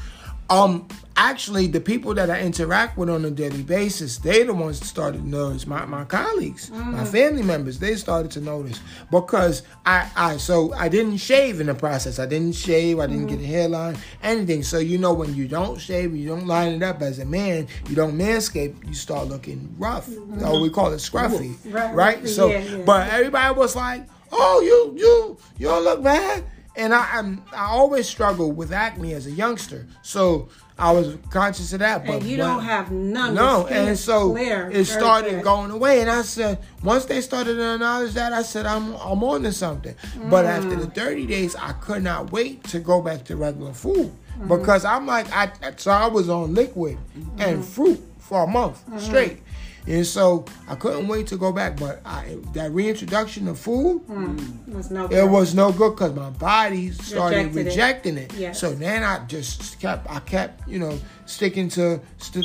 [0.50, 4.80] Um, actually, the people that I interact with on a daily basis, they the ones
[4.80, 5.66] that started to notice.
[5.66, 6.94] My my colleagues, mm.
[6.94, 8.80] my family members, they started to notice
[9.10, 12.20] because I I so I didn't shave in the process.
[12.20, 13.00] I didn't shave.
[13.00, 13.30] I didn't mm.
[13.30, 14.62] get a hairline, anything.
[14.62, 17.68] So you know when you don't shave, you don't line it up as a man,
[17.90, 20.08] you don't manscape, you start looking rough.
[20.08, 20.46] Mm-hmm.
[20.46, 21.96] Or we call it scruffy, right?
[21.96, 22.28] right?
[22.28, 22.78] So, yeah, yeah.
[22.86, 27.66] but everybody was like, "Oh, you you you don't look bad." And I, I'm I
[27.66, 32.06] always struggled with acne as a youngster, so I was conscious of that.
[32.06, 33.34] But and you don't have none.
[33.34, 35.44] No, and so clear, it started clear.
[35.44, 36.02] going away.
[36.02, 39.54] And I said, once they started to acknowledge that, I said, I'm I'm on to
[39.54, 39.96] something.
[39.96, 40.30] Mm.
[40.30, 44.12] But after the 30 days, I could not wait to go back to regular food
[44.38, 44.48] mm-hmm.
[44.50, 47.42] because I'm like, I so I was on liquid mm-hmm.
[47.42, 49.00] and fruit for a month mm-hmm.
[49.00, 49.42] straight.
[49.88, 54.67] And so I couldn't wait to go back, but I, that reintroduction of food, mm,
[54.67, 58.34] was no it was no good because my body started Rejected rejecting it.
[58.34, 58.39] it.
[58.39, 58.60] Yes.
[58.60, 62.02] So then I just kept, I kept, you know, sticking to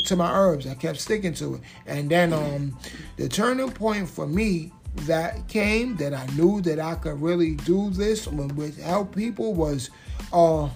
[0.06, 0.66] to my herbs.
[0.66, 2.76] I kept sticking to it, and then um,
[3.16, 4.72] the turning point for me
[5.06, 9.90] that came that I knew that I could really do this with help people was
[10.32, 10.70] uh, a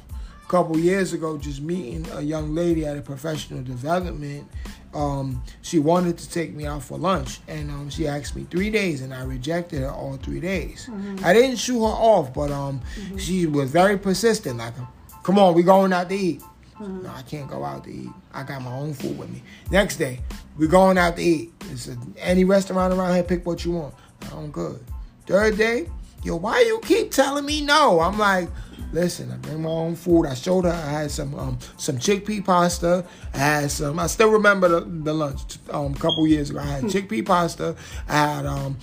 [0.48, 4.48] couple years ago, just meeting a young lady at a professional development
[4.94, 8.70] um, she wanted to take me out for lunch, and um, she asked me three
[8.70, 10.88] days, and I rejected her all three days.
[10.90, 11.24] Mm-hmm.
[11.24, 13.16] I didn't shoo her off, but um, mm-hmm.
[13.16, 14.59] she was very persistent.
[14.59, 14.74] Like,
[15.22, 16.40] come on, we going out to eat.
[16.74, 17.02] Mm-hmm.
[17.02, 18.11] No, I can't go out to eat.
[18.33, 19.42] I got my own food with me.
[19.70, 20.20] Next day,
[20.57, 21.52] we going out to eat.
[21.70, 23.22] It's a, any restaurant around here.
[23.24, 23.94] Pick what you want.
[24.33, 24.85] I'm good.
[25.26, 25.88] Third day,
[26.22, 28.00] yo, why you keep telling me no?
[28.00, 28.48] I'm like,
[28.94, 30.26] listen, I bring my own food.
[30.26, 33.04] I showed her I had some um, some chickpea pasta.
[33.35, 33.98] I had some.
[33.98, 36.61] I still remember the, the lunch um, a couple years ago.
[36.61, 37.76] I had chickpea pasta.
[38.09, 38.78] I had um,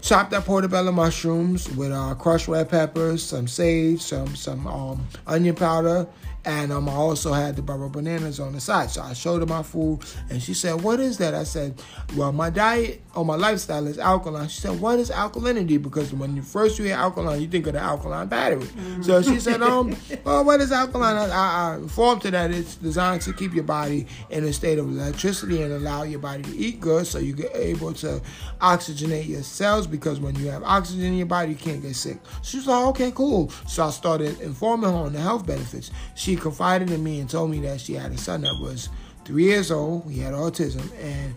[0.00, 5.56] chopped up portobello mushrooms with uh, crushed red peppers, some sage, some some um, onion
[5.56, 6.06] powder,
[6.44, 8.90] and um, I also had the barrel bananas on the side.
[8.90, 11.80] So I showed her my food, and she said, "What is that?" I said,
[12.16, 16.34] "Well, my diet or my lifestyle is alkaline." She said, "What is alkalinity?" Because when
[16.34, 18.64] you first you hear alkaline, you think of the alkaline battery.
[18.64, 19.02] Mm-hmm.
[19.02, 22.74] So she said, "Um, well, what is alkaline?" I, I, I informed her that it's
[22.76, 26.56] designed to keep your body in a state of electricity and allow your body to
[26.56, 28.20] eat good, so you get able to
[28.60, 29.86] oxygenate your cells.
[29.86, 32.18] Because when you have oxygen in your body, you can't get sick.
[32.42, 35.92] She's like, "Okay, cool." So I started informing her on the health benefits.
[36.16, 38.88] She she confided in me and told me that she had a son that was
[39.26, 40.10] three years old.
[40.10, 41.34] He had autism and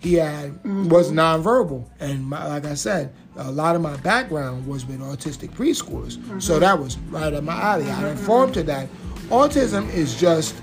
[0.00, 0.88] he had mm-hmm.
[0.88, 1.84] was nonverbal.
[2.00, 6.40] And my, like I said, a lot of my background was with autistic preschoolers, mm-hmm.
[6.40, 7.84] so that was right up my alley.
[7.84, 8.04] Mm-hmm.
[8.04, 8.88] I informed her that
[9.28, 10.60] autism is just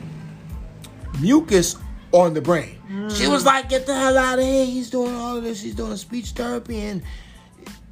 [1.21, 1.77] mucus
[2.11, 2.79] on the brain.
[3.09, 4.65] She was like, "Get the hell out of here!
[4.65, 5.61] He's doing all of this.
[5.61, 7.01] He's doing speech therapy and."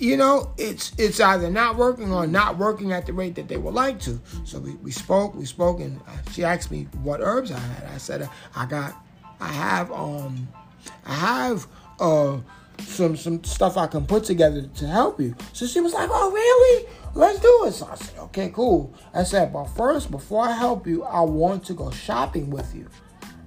[0.02, 3.58] You know, it's it's either not working or not working at the rate that they
[3.58, 4.20] would like to.
[4.46, 7.86] So we, we spoke, we spoke, and she asked me what herbs I had.
[7.86, 8.96] I said I got,
[9.40, 10.48] I have um,
[11.06, 11.68] I have
[12.00, 12.40] uh
[12.80, 15.36] some some stuff I can put together to help you.
[15.54, 16.90] So she was like, oh really?
[17.14, 17.74] Let's do it.
[17.74, 18.92] So I said, okay, cool.
[19.14, 22.88] I said, but first, before I help you, I want to go shopping with you.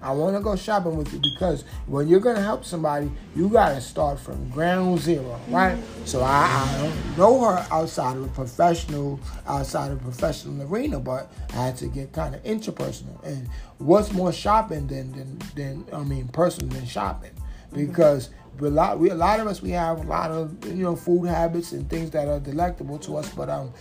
[0.05, 3.49] I want to go shopping with you because when you're going to help somebody, you
[3.49, 5.79] got to start from ground zero, right?
[5.79, 6.05] Mm-hmm.
[6.05, 11.01] So I, I, don't know her outside of a professional, outside of a professional arena,
[11.01, 13.25] but I had to get kind of interpersonal.
[13.25, 17.33] And what's more shopping than, than, than I mean, personal than shopping?
[17.33, 17.87] Mm-hmm.
[17.87, 18.29] Because
[18.61, 21.25] a lot, we, a lot of us, we have a lot of, you know, food
[21.25, 23.73] habits and things that are delectable to us, but um,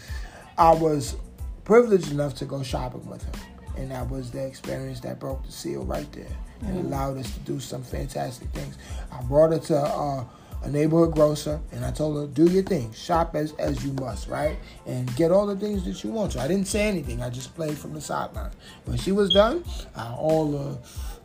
[0.58, 1.18] I was
[1.66, 5.52] privileged enough to go shopping with her and that was the experience that broke the
[5.52, 6.26] seal right there
[6.62, 6.88] and mm-hmm.
[6.88, 8.78] allowed us to do some fantastic things.
[9.12, 10.24] I brought her to uh,
[10.64, 14.28] a neighborhood grocer and I told her, do your thing, shop as, as you must,
[14.28, 14.58] right?
[14.86, 16.34] And get all the things that you want.
[16.34, 18.52] So I didn't say anything, I just played from the sideline.
[18.86, 19.64] When she was done,
[19.96, 20.78] uh, all the,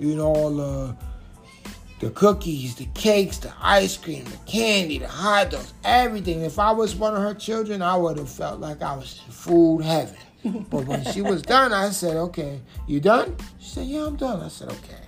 [0.05, 0.97] you know, all the,
[2.01, 6.43] the cookies, the cakes, the ice cream, the candy, the hot dogs, everything.
[6.43, 9.33] If I was one of her children, I would have felt like I was in
[9.33, 13.37] food heaven but when she was done, I said, okay, you done?
[13.59, 14.41] She said, yeah, I'm done.
[14.41, 15.03] I said, okay.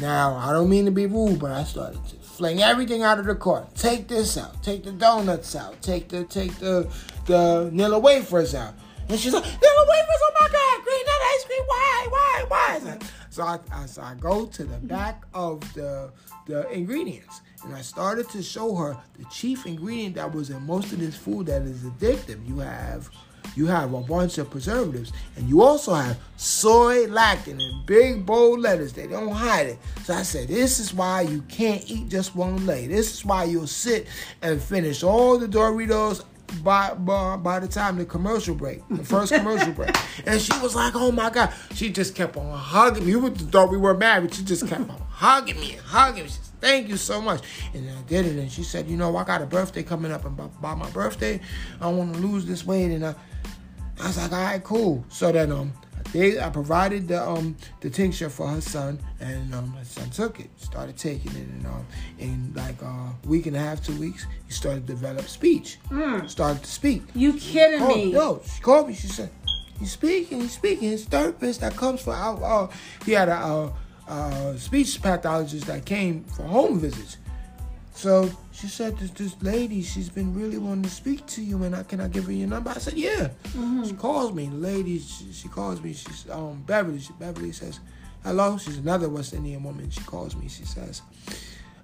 [0.00, 3.26] Now, I don't mean to be rude, but I started to fling everything out of
[3.26, 3.74] the cart.
[3.74, 4.60] Take this out.
[4.62, 5.80] Take the donuts out.
[5.82, 6.90] Take the take the
[7.26, 8.74] the vanilla wafers out.
[9.08, 12.98] And she's like, vanilla wafers, oh my God, green nut ice cream, why, why, why?
[13.30, 16.10] So I, I, so I go to the back of the
[16.46, 20.92] the ingredients and I started to show her the chief ingredient that was in most
[20.92, 22.46] of this food that is addictive.
[22.46, 23.10] You have
[23.56, 28.60] you have a bunch of preservatives, and you also have soy lecithin in big bold
[28.60, 28.92] letters.
[28.92, 29.78] They don't hide it.
[30.04, 32.86] So I said, this is why you can't eat just one lay.
[32.86, 34.08] This is why you'll sit
[34.42, 36.24] and finish all the Doritos
[36.62, 39.94] by, by by the time the commercial break, the first commercial break.
[40.26, 43.10] And she was like, "Oh my god!" She just kept on hugging me.
[43.12, 44.32] You would thought we were married.
[44.34, 46.28] She just kept on hugging me and hugging me.
[46.28, 47.42] She said, Thank you so much.
[47.74, 48.38] And I did it.
[48.38, 50.88] And she said, "You know, I got a birthday coming up, and by, by my
[50.92, 51.38] birthday,
[51.78, 53.14] I want to lose this weight." And I,
[54.00, 55.74] I was like, "All right, cool." So then, um,
[56.14, 60.40] they I provided the um the tincture for her son, and um my son took
[60.40, 61.86] it, started taking it, and um
[62.18, 65.78] in like a uh, week and a half, two weeks, he started to develop speech,
[65.90, 66.26] mm.
[66.30, 67.02] started to speak.
[67.14, 68.12] You kidding oh, me?
[68.12, 68.94] No, she called me.
[68.94, 69.28] She said,
[69.78, 70.40] "He's speaking.
[70.40, 72.72] He's speaking." His therapist that comes for our, uh,
[73.04, 73.72] he had a uh,
[74.08, 77.18] uh, speech pathologist that came for home visits.
[77.94, 81.76] So she said, "This this lady, she's been really wanting to speak to you, and
[81.76, 83.84] I can I give her your number?" I said, "Yeah." Mm-hmm.
[83.84, 84.46] She calls me.
[84.46, 85.92] The lady, she, she, calls me.
[85.92, 86.98] She's um Beverly.
[86.98, 87.78] She, Beverly says,
[88.24, 89.90] "Hello." She's another West Indian woman.
[89.90, 90.48] She calls me.
[90.48, 91.02] She says,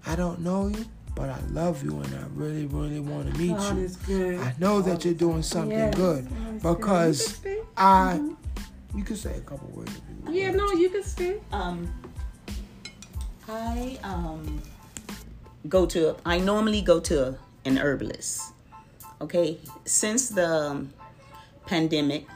[0.04, 3.56] "I don't know you." But I love you and I really, really want to meet
[3.56, 3.82] God you.
[3.82, 4.38] Is good.
[4.38, 6.28] I know God that you're doing something yes, good
[6.62, 7.66] because good.
[7.76, 8.18] I.
[8.20, 8.98] Mm-hmm.
[8.98, 10.00] You can say a couple words.
[10.28, 11.40] Yeah, no, you can speak.
[11.52, 11.92] Um,
[13.50, 14.62] I um
[15.68, 18.52] go to I normally go to an herbalist.
[19.20, 20.94] Okay, since the um,
[21.66, 22.26] pandemic,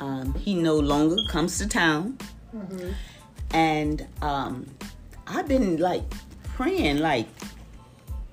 [0.00, 2.18] um, he no longer comes to town,
[2.54, 2.90] mm-hmm.
[3.52, 4.66] and um,
[5.26, 6.02] I've been like
[6.42, 7.26] praying, like,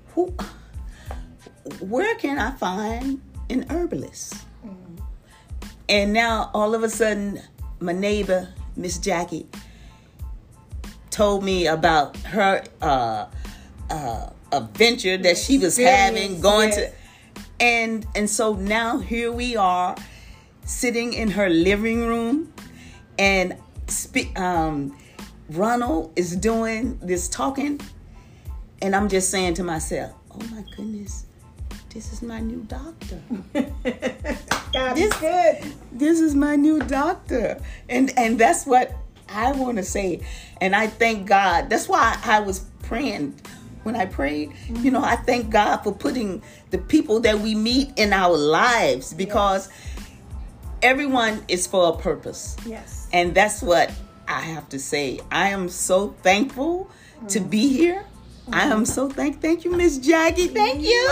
[0.08, 0.34] who,
[1.80, 4.34] where can I find an herbalist?
[4.66, 4.96] Mm-hmm.
[5.88, 7.40] And now all of a sudden,
[7.80, 9.46] my neighbor, Miss Jackie,
[11.16, 13.26] told me about her uh,
[13.88, 16.76] uh, adventure that she was having, going yes.
[16.76, 16.92] to,
[17.58, 19.96] and and so now here we are,
[20.66, 22.52] sitting in her living room,
[23.18, 24.94] and spe- um,
[25.48, 27.80] Ronald is doing this talking,
[28.82, 31.24] and I'm just saying to myself, "Oh my goodness."
[31.88, 33.22] This is my new doctor.
[34.94, 35.72] This, good.
[35.90, 37.58] This is my new doctor.
[37.88, 38.92] And and that's what
[39.28, 40.20] I want to say,
[40.60, 41.68] and I thank God.
[41.68, 43.34] That's why I was praying
[43.82, 44.50] when I prayed.
[44.50, 44.84] Mm-hmm.
[44.84, 49.14] You know, I thank God for putting the people that we meet in our lives
[49.14, 50.06] because yes.
[50.82, 52.56] everyone is for a purpose.
[52.66, 53.08] Yes.
[53.12, 53.92] And that's what
[54.28, 55.20] I have to say.
[55.30, 57.26] I am so thankful mm-hmm.
[57.28, 58.04] to be here.
[58.52, 60.46] I am so thank thank you, Miss Jackie.
[60.46, 61.08] Thank you.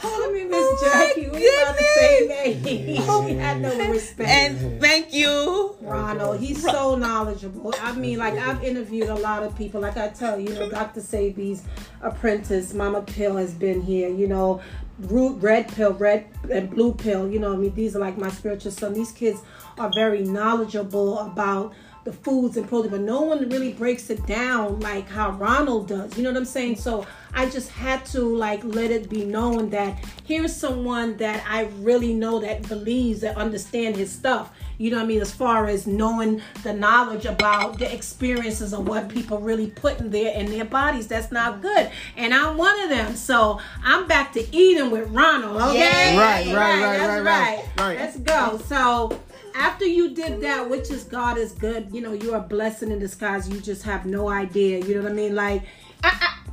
[0.00, 1.28] calling me Miss oh Jackie.
[1.28, 2.64] We about the same age.
[3.26, 4.30] we had no respect.
[4.30, 6.38] And thank you, Ronald.
[6.38, 7.74] He's so knowledgeable.
[7.82, 9.80] I mean, like I've interviewed a lot of people.
[9.80, 11.00] Like I tell you, you know, Dr.
[11.00, 11.64] Sebi's
[12.00, 14.08] apprentice, Mama Pill, has been here.
[14.08, 14.60] You know,
[15.00, 17.28] root red pill, red and blue pill.
[17.28, 18.94] You know, I mean, these are like my spiritual son.
[18.94, 19.42] These kids
[19.78, 21.74] are very knowledgeable about
[22.08, 26.16] the foods and protein, but no one really breaks it down like how Ronald does.
[26.16, 26.76] You know what I'm saying?
[26.76, 31.64] So I just had to like let it be known that here's someone that I
[31.80, 34.50] really know that believes that understand his stuff.
[34.78, 35.20] You know what I mean?
[35.20, 40.10] As far as knowing the knowledge about the experiences of what people really put in
[40.10, 41.90] there in their bodies, that's not good.
[42.16, 43.16] And I'm one of them.
[43.16, 45.60] So I'm back to eating with Ronald.
[45.60, 46.18] Okay, yeah.
[46.18, 47.98] right, right, right, right, right, right, right.
[47.98, 48.58] Let's go.
[48.66, 49.20] So
[49.54, 52.98] after you did that, which is God is good, you know, you're a blessing in
[52.98, 53.48] disguise.
[53.48, 54.84] You just have no idea.
[54.84, 55.34] You know what I mean?
[55.34, 55.62] Like,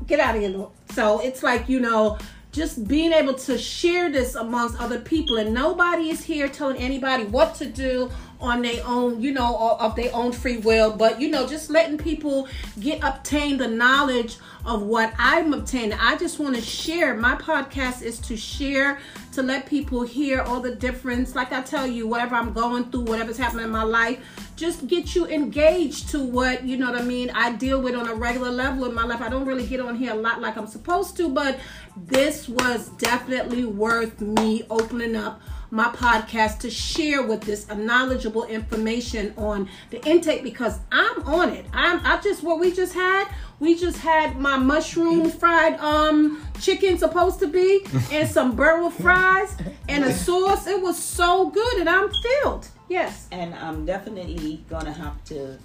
[0.08, 0.72] get out of here, Lord.
[0.92, 2.18] So it's like, you know,
[2.52, 7.26] just being able to share this amongst other people and nobody is here telling anybody
[7.26, 10.96] what to do on their own you know of their own free will.
[10.96, 12.48] But you know just letting people
[12.80, 15.98] get obtain the knowledge of what i'm obtaining.
[16.00, 19.00] I just want to share my podcast is to share
[19.34, 21.36] to let people hear all the difference.
[21.36, 24.20] Like i tell you whatever i'm going through whatever's happening in my life
[24.56, 27.30] just get you engaged to what you know what i mean?
[27.32, 29.22] I deal with on a regular level in my life.
[29.22, 31.60] I don't really get on here a lot like i'm supposed to but
[31.96, 39.34] this was definitely worth me opening up my podcast to share with this knowledgeable information
[39.38, 41.66] on the intake because I'm on it.
[41.74, 43.28] I'm I just what we just had.
[43.60, 49.56] We just had my mushroom fried um chicken supposed to be and some burger fries
[49.88, 50.68] and a sauce.
[50.68, 52.68] It was so good and I'm filled.
[52.90, 53.28] Yes.
[53.32, 55.58] And I'm definitely gonna have to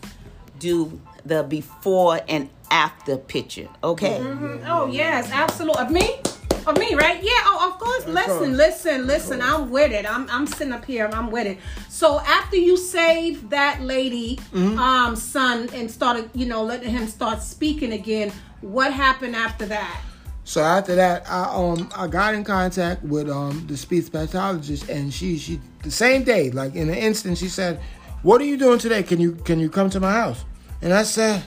[0.59, 3.69] do the before and after picture.
[3.83, 4.19] Okay.
[4.67, 5.83] Oh yes, absolutely.
[5.83, 6.21] Of me?
[6.67, 7.23] Of me, right?
[7.23, 7.31] Yeah.
[7.47, 8.07] Oh, of course.
[8.07, 8.49] Listen, course.
[8.51, 9.43] listen, listen.
[9.43, 10.05] I'm with it.
[10.11, 11.09] I'm I'm sitting up here.
[11.13, 11.59] I'm with it.
[11.89, 14.79] So after you saved that lady, Mm-hmm.
[14.79, 18.33] um, son, and started, you know, letting him start speaking again.
[18.61, 20.01] What happened after that?
[20.45, 25.13] So after that, I um I got in contact with um the speech pathologist, and
[25.13, 27.81] she she the same day, like in an instant, she said,
[28.23, 29.03] "What are you doing today?
[29.03, 30.45] Can you can you come to my house?"
[30.83, 31.43] And I said,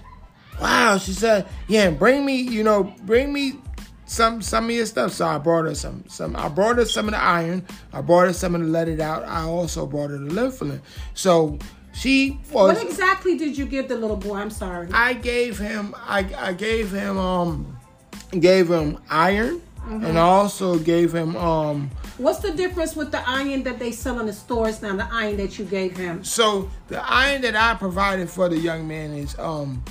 [0.61, 3.59] "Wow." She said, "Yeah, bring me, you know, bring me."
[4.13, 6.35] Some some of your stuff, so I brought her some some.
[6.35, 7.65] I brought her some of the iron.
[7.91, 9.23] I brought her some of the let it out.
[9.23, 10.81] I also brought her the Lymphalin.
[11.15, 11.57] So
[11.93, 12.75] she was.
[12.75, 14.35] What exactly did you give the little boy?
[14.35, 14.87] I'm sorry.
[14.93, 17.75] I gave him I I gave him um
[18.39, 21.89] gave him iron and I also gave him um
[22.19, 24.95] What's the difference with the iron that they sell in the stores now?
[24.95, 26.23] The iron that you gave him.
[26.23, 29.83] so the iron that I provided for the young man is um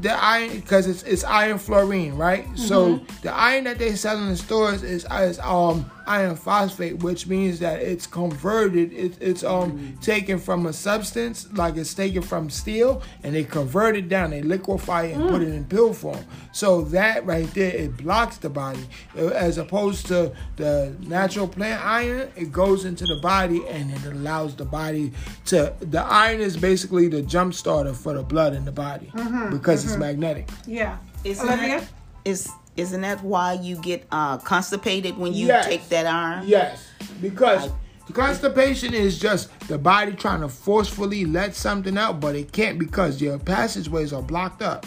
[0.00, 2.46] the iron because it's it's iron fluorine, right?
[2.56, 7.26] So the iron that they sell in the stores is is um iron phosphate, which
[7.26, 8.92] means that it's converted.
[8.92, 13.96] It, it's um taken from a substance like it's taken from steel, and they convert
[13.96, 14.30] it down.
[14.30, 16.24] They liquefy it and put it in pill form.
[16.52, 18.84] So that right there, it blocks the body,
[19.18, 22.28] Uh, as opposed to the natural plant iron.
[22.36, 25.12] It goes into the body and it allows the body
[25.46, 25.72] to.
[25.80, 29.10] The iron is basically the jump starter for the blood in the body
[29.50, 30.48] because it's magnetic.
[30.66, 30.98] Yeah.
[31.24, 31.80] Isn't Olivia?
[31.80, 31.88] that,
[32.24, 35.66] is isn't that why you get uh, constipated when you Yes.
[35.66, 36.44] take that iron?
[36.46, 36.86] Yes,
[37.20, 37.70] because
[38.12, 43.20] constipation is just the body trying to forcefully let something out, but it can't because
[43.20, 44.86] your passageways are blocked up.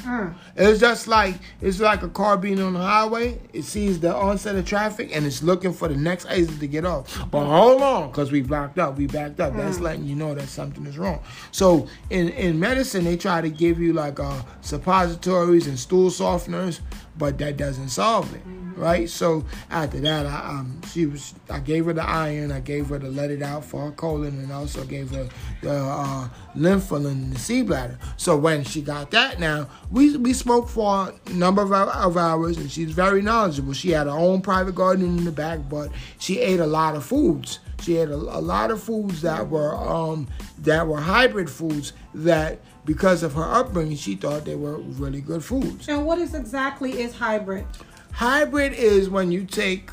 [0.56, 3.40] It's just like it's like a car being on the highway.
[3.54, 6.86] It sees the onset of traffic and it's looking for the next exit to get
[6.86, 7.20] off.
[7.32, 9.56] But hold on, because we blocked up, we backed up.
[9.58, 11.20] That's letting you know that something is wrong.
[11.52, 16.82] So in in medicine, they try to give you like uh, suppositories and stool softeners,
[17.18, 18.42] but that doesn't solve it
[18.78, 19.10] right?
[19.10, 23.00] So after that, I um she was I gave her the iron, I gave her
[23.00, 25.28] the let it out for her colon, and also gave her
[25.62, 27.98] the uh, lymphulin in the sea bladder.
[28.18, 32.58] So when she got that, now we we spoke for a number of, of hours,
[32.58, 33.74] and she's very knowledgeable.
[33.74, 37.06] She had her own private garden in the back, but she ate a lot of
[37.06, 37.60] foods.
[37.82, 40.28] She ate a, a lot of foods that were um
[40.60, 42.60] that were hybrid foods that.
[42.86, 45.90] Because of her upbringing, she thought they were really good foods.
[45.90, 47.66] And what is exactly is hybrid?
[48.14, 49.92] Hybrid is when you take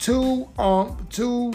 [0.00, 1.52] two um two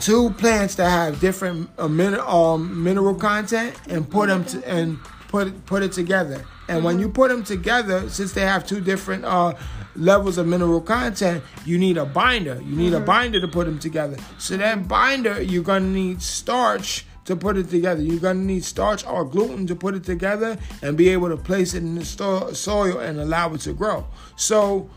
[0.00, 4.98] two plants that have different uh, min- um, mineral content and put them to, and
[5.28, 6.44] put put it together.
[6.68, 9.54] And when you put them together, since they have two different uh,
[9.94, 12.60] levels of mineral content, you need a binder.
[12.60, 14.16] You need a binder to put them together.
[14.38, 18.02] So that binder, you're gonna need starch to put it together.
[18.02, 21.74] You're gonna need starch or gluten to put it together and be able to place
[21.74, 24.06] it in the sto- soil and allow it to grow.
[24.36, 24.90] So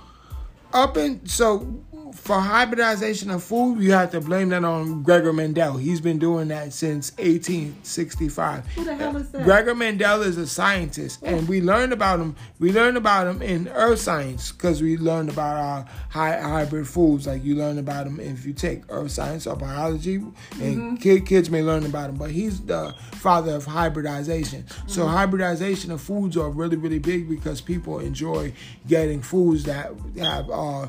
[0.74, 1.84] up in so
[2.14, 5.78] for hybridization of food, you have to blame that on Gregor Mendel.
[5.78, 8.66] He's been doing that since 1865.
[8.76, 9.44] Who the hell is that?
[9.44, 12.36] Gregor Mendel is a scientist, and we learned about him.
[12.60, 17.28] We learned about him in earth science because we learned about our hy- hybrid foods.
[17.28, 20.34] Like you learn about him if you take earth science or biology, and
[20.80, 20.96] Mm-hmm.
[20.98, 22.16] kid, kids may learn about him.
[22.18, 24.66] But he's the father of hybridization.
[24.88, 25.14] So Mm-hmm.
[25.16, 28.54] hybridization of foods are really, really big because people enjoy
[28.88, 30.88] getting foods that have uh,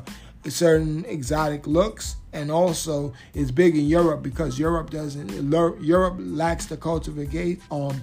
[0.49, 5.29] certain exotic looks and also it's big in Europe because Europe doesn't
[5.81, 8.01] Europe lacks the cultivate um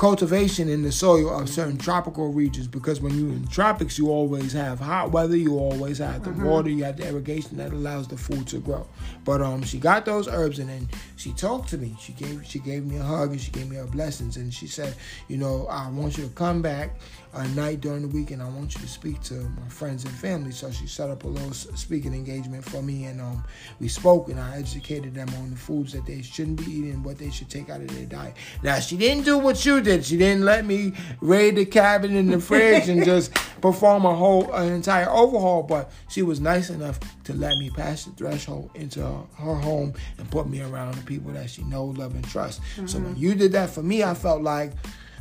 [0.00, 4.50] cultivation in the soil of certain tropical regions because when you're in tropics you always
[4.50, 8.16] have hot weather you always have the water you have the irrigation that allows the
[8.16, 8.86] food to grow.
[9.26, 11.94] But um she got those herbs and then she talked to me.
[12.00, 14.66] She gave she gave me a hug and she gave me her blessings and she
[14.66, 14.94] said
[15.28, 16.96] you know I want you to come back
[17.32, 20.12] a night during the week and I want you to speak to my friends and
[20.12, 20.50] family.
[20.50, 23.44] So she set up a little speaking engagement for me and um
[23.78, 27.18] we spoke and I educated them on the foods that they shouldn't be eating what
[27.18, 28.34] they should take out of their diet.
[28.62, 30.04] Now she didn't do what you did.
[30.04, 34.52] She didn't let me raid the cabinet in the fridge and just perform a whole
[34.52, 39.00] an entire overhaul but she was nice enough to let me pass the threshold into
[39.02, 42.60] her, her home and put me around the people that she knows love and trust.
[42.86, 44.72] So when you did that for me I felt like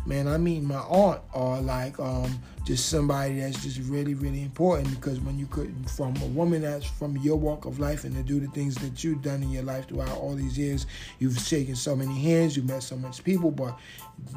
[0.05, 4.89] man, I mean my aunt or like um just somebody that's just really, really important
[4.91, 8.21] because when you could from a woman that's from your walk of life and to
[8.21, 10.85] do the things that you've done in your life throughout all these years,
[11.19, 13.75] you've shaken so many hands, you've met so much people, but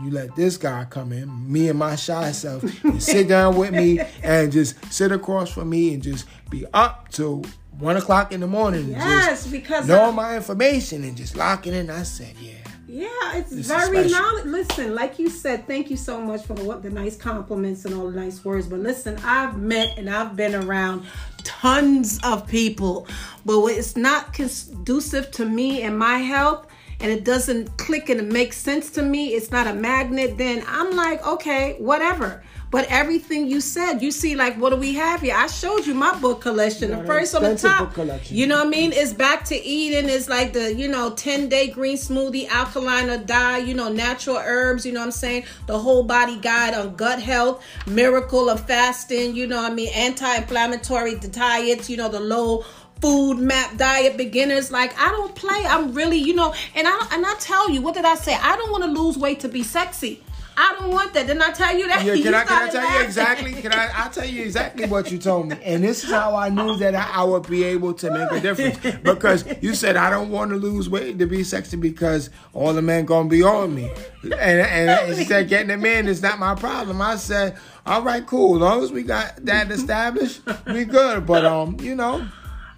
[0.03, 3.73] you let this guy come in, me and my shy self, and sit down with
[3.73, 7.45] me and just sit across from me and just be up till
[7.79, 11.75] one o'clock in the morning Yes, just because know I- my information and just locking
[11.75, 11.91] in.
[11.91, 12.53] I said, yeah.
[12.93, 14.45] Yeah, it's is very knowledge.
[14.45, 17.95] Listen, like you said, thank you so much for the, what the nice compliments and
[17.95, 18.66] all the nice words.
[18.66, 21.07] But listen, I've met and I've been around
[21.43, 23.07] tons of people,
[23.47, 26.66] but when it's not conducive to me and my health.
[27.01, 29.34] And it doesn't click and it makes sense to me.
[29.34, 30.38] It's not a magnet.
[30.38, 32.45] Then I'm like, okay, whatever.
[32.73, 35.35] But everything you said, you see, like, what do we have here?
[35.37, 36.89] I showed you my book collection.
[36.89, 37.95] got The first on the top,
[38.31, 38.95] you know what I mean?
[38.95, 40.09] It's back to Eden.
[40.09, 44.39] It's like the, you know, 10 day green smoothie, alkaline or die, you know, natural
[44.39, 45.45] herbs, you know what I'm saying?
[45.66, 49.91] The whole body guide on gut health, miracle of fasting, you know what I mean?
[49.95, 52.64] Anti inflammatory diets, you know, the low
[53.03, 57.35] FODMAP diet beginners like i don't play i'm really you know and i and i
[57.41, 60.23] tell you what did i say i don't want to lose weight to be sexy
[60.57, 62.93] i don't want that didn't i tell you that Yeah, can I, can I tell
[62.99, 63.53] you exactly?
[63.53, 63.91] Can I?
[63.95, 66.95] I'll tell you exactly what you told me, and this is how I knew that
[66.95, 68.79] I, I would be able to make a difference.
[69.03, 72.83] Because you said I don't want to lose weight to be sexy because all the
[72.83, 73.91] men gonna be on me,
[74.23, 77.01] and and, she said getting them in is not my problem.
[77.01, 78.57] I said, all right, cool.
[78.57, 81.27] As long as we got that established, we good.
[81.27, 82.27] But um, you know,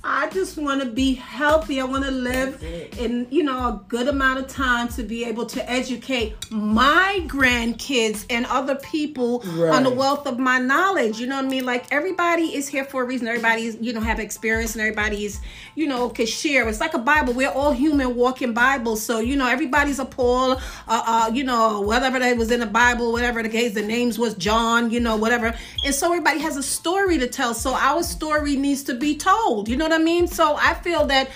[0.06, 1.80] I just want to be healthy.
[1.80, 5.46] I want to live in, you know, a good amount of time to be able
[5.46, 9.42] to educate my grandkids and other people
[9.72, 11.18] on the wealth of my knowledge.
[11.18, 11.64] You know what I mean?
[11.64, 13.28] Like everybody is here for a reason.
[13.28, 15.40] Everybody's, you know, have experience and everybody's,
[15.74, 16.68] you know, can share.
[16.68, 17.32] It's like a Bible.
[17.32, 19.02] We're all human walking Bibles.
[19.02, 22.66] So, you know, everybody's a Paul, uh, uh, you know, whatever that was in the
[22.66, 25.54] Bible, whatever the case, the names was John, you know, whatever.
[25.82, 27.54] And so everybody has a story to tell.
[27.54, 29.66] So our story needs to be told.
[29.66, 30.26] You know what I mean?
[30.26, 31.30] So I feel that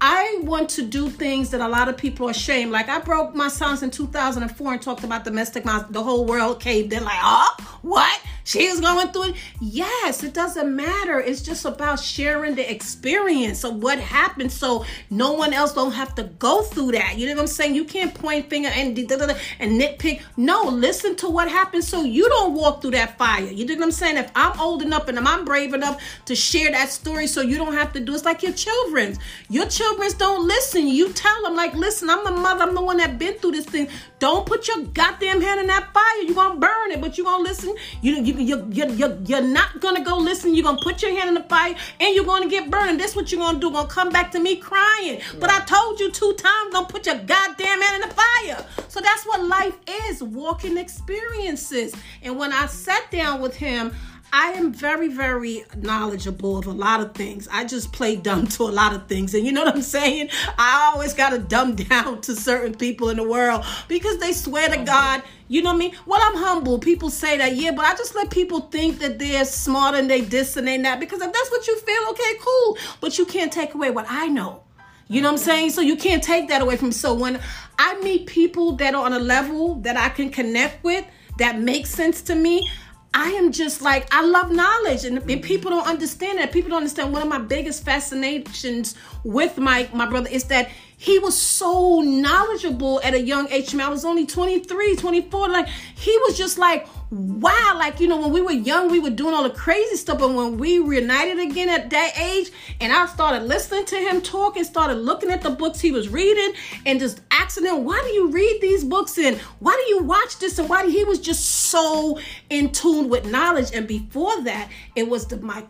[0.00, 2.70] I want to do things that a lot of people are ashamed.
[2.70, 5.88] Like I broke my silence in 2004 and talked about domestic violence.
[5.90, 8.20] The whole world caved in like, oh, what?
[8.48, 9.34] She is going through it.
[9.60, 11.20] Yes, it doesn't matter.
[11.20, 16.14] It's just about sharing the experience of what happened so no one else don't have
[16.14, 17.18] to go through that.
[17.18, 17.74] You know what I'm saying?
[17.74, 20.22] You can't point finger and and nitpick.
[20.38, 23.44] No, listen to what happened so you don't walk through that fire.
[23.44, 24.16] You know what I'm saying?
[24.16, 27.74] If I'm old enough and I'm brave enough to share that story so you don't
[27.74, 29.18] have to do it's like your children's.
[29.50, 30.88] Your children's don't listen.
[30.88, 32.62] You tell them like, listen, I'm the mother.
[32.62, 33.88] I'm the one that been through this thing.
[34.20, 36.22] Don't put your goddamn hand in that fire.
[36.22, 37.76] You're gonna burn it, but you're gonna listen.
[38.00, 40.54] You you you you you you're not gonna go listen.
[40.54, 43.00] You're gonna put your hand in the fire and you're gonna get burned.
[43.00, 43.70] That's what you're gonna do.
[43.70, 45.20] Gonna come back to me crying.
[45.38, 48.66] But I told you two times, don't put your goddamn hand in the fire.
[48.88, 49.76] So that's what life
[50.06, 51.94] is, walking experiences.
[52.22, 53.94] And when I sat down with him,
[54.32, 57.48] I am very, very knowledgeable of a lot of things.
[57.50, 59.34] I just play dumb to a lot of things.
[59.34, 60.28] And you know what I'm saying?
[60.58, 64.68] I always got to dumb down to certain people in the world because they swear
[64.68, 65.94] to God, you know what I mean?
[66.04, 66.78] Well, I'm humble.
[66.78, 70.20] People say that, yeah, but I just let people think that they're smart and they
[70.20, 72.78] this and they that because if that's what you feel, okay, cool.
[73.00, 74.62] But you can't take away what I know.
[75.08, 75.70] You know what I'm saying?
[75.70, 76.92] So you can't take that away from.
[76.92, 77.40] So when
[77.78, 81.06] I meet people that are on a level that I can connect with,
[81.38, 82.68] that makes sense to me,
[83.14, 85.04] I am just like, I love knowledge.
[85.04, 85.40] And, and mm-hmm.
[85.40, 86.52] people don't understand that.
[86.52, 88.94] People don't understand one of my biggest fascinations
[89.24, 90.70] with my, my brother is that
[91.00, 93.72] he was so knowledgeable at a young age.
[93.72, 95.48] I was only 23, 24.
[95.48, 97.74] Like, he was just like, wow.
[97.76, 100.18] Like, you know, when we were young, we were doing all the crazy stuff.
[100.18, 104.56] But when we reunited again at that age, and I started listening to him talk
[104.56, 106.52] and started looking at the books he was reading
[106.84, 109.16] and just asking him, why do you read these books?
[109.18, 110.58] And why do you watch this?
[110.58, 112.18] And why do he was just so
[112.50, 113.70] in tune with knowledge.
[113.72, 115.64] And before that, it was the, my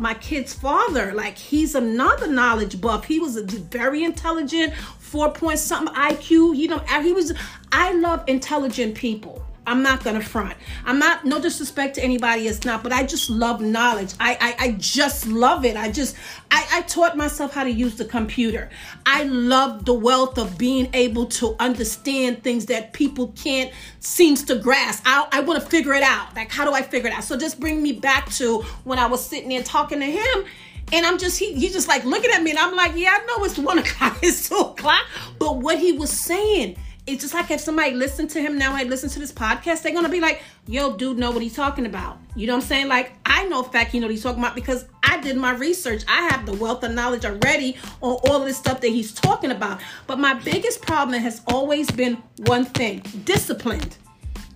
[0.00, 1.12] my kid's father.
[1.14, 3.04] Like, he's another knowledge buff.
[3.04, 4.59] He was a very intelligent,
[4.98, 6.56] four point something IQ.
[6.56, 7.32] You know, he was,
[7.72, 9.44] I love intelligent people.
[9.66, 10.56] I'm not gonna front.
[10.84, 14.14] I'm not no disrespect to anybody it's not, but I just love knowledge.
[14.18, 15.76] I I, I just love it.
[15.76, 16.16] I just
[16.50, 18.70] I, I taught myself how to use the computer.
[19.06, 24.56] I love the wealth of being able to understand things that people can't seems to
[24.56, 25.02] grasp.
[25.06, 26.34] I, I want to figure it out.
[26.34, 27.24] Like how do I figure it out?
[27.24, 30.44] So just bring me back to when I was sitting there talking to him
[30.92, 33.24] and I'm just he he's just like looking at me and I'm like, yeah, I
[33.26, 35.06] know it's one o'clock, it's two o'clock.
[35.38, 36.76] But what he was saying,
[37.06, 39.92] it's just like if somebody listened to him now, I listen to this podcast, they're
[39.92, 42.18] gonna be like, yo, dude, know what he's talking about.
[42.36, 42.88] You know what I'm saying?
[42.88, 46.04] Like, I know fact you know what he's talking about because I did my research.
[46.08, 49.80] I have the wealth of knowledge already on all this stuff that he's talking about.
[50.06, 53.96] But my biggest problem has always been one thing disciplined.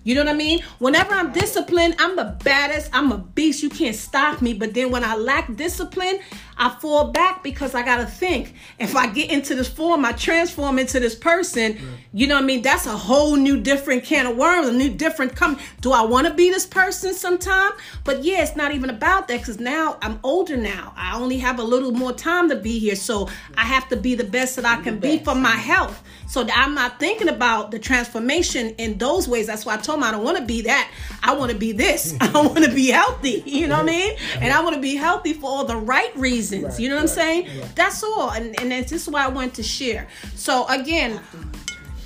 [0.04, 0.60] You know what I mean?
[0.78, 2.90] Whenever I'm disciplined, I'm the baddest.
[2.92, 3.62] I'm a beast.
[3.62, 4.52] You can't stop me.
[4.52, 6.20] But then when I lack discipline,
[6.56, 8.54] I fall back because I gotta think.
[8.78, 11.78] If I get into this form, I transform into this person.
[12.12, 12.62] You know what I mean?
[12.62, 15.58] That's a whole new different can of worms, a new different come.
[15.80, 17.72] Do I want to be this person sometime?
[18.04, 20.92] But yeah, it's not even about that because now I'm older now.
[20.96, 24.14] I only have a little more time to be here, so I have to be
[24.14, 26.02] the best that I can be for my health.
[26.26, 29.46] So I'm not thinking about the transformation in those ways.
[29.46, 30.90] That's why I told him I don't want to be that.
[31.22, 32.16] I want to be this.
[32.20, 33.42] I want to be healthy.
[33.44, 34.16] You know what I mean?
[34.44, 36.43] And I want to be healthy for all the right reasons.
[36.52, 37.62] Right, you know what I'm right, saying?
[37.74, 38.30] That's all.
[38.30, 40.08] And and this is why I want to share.
[40.34, 41.20] So again,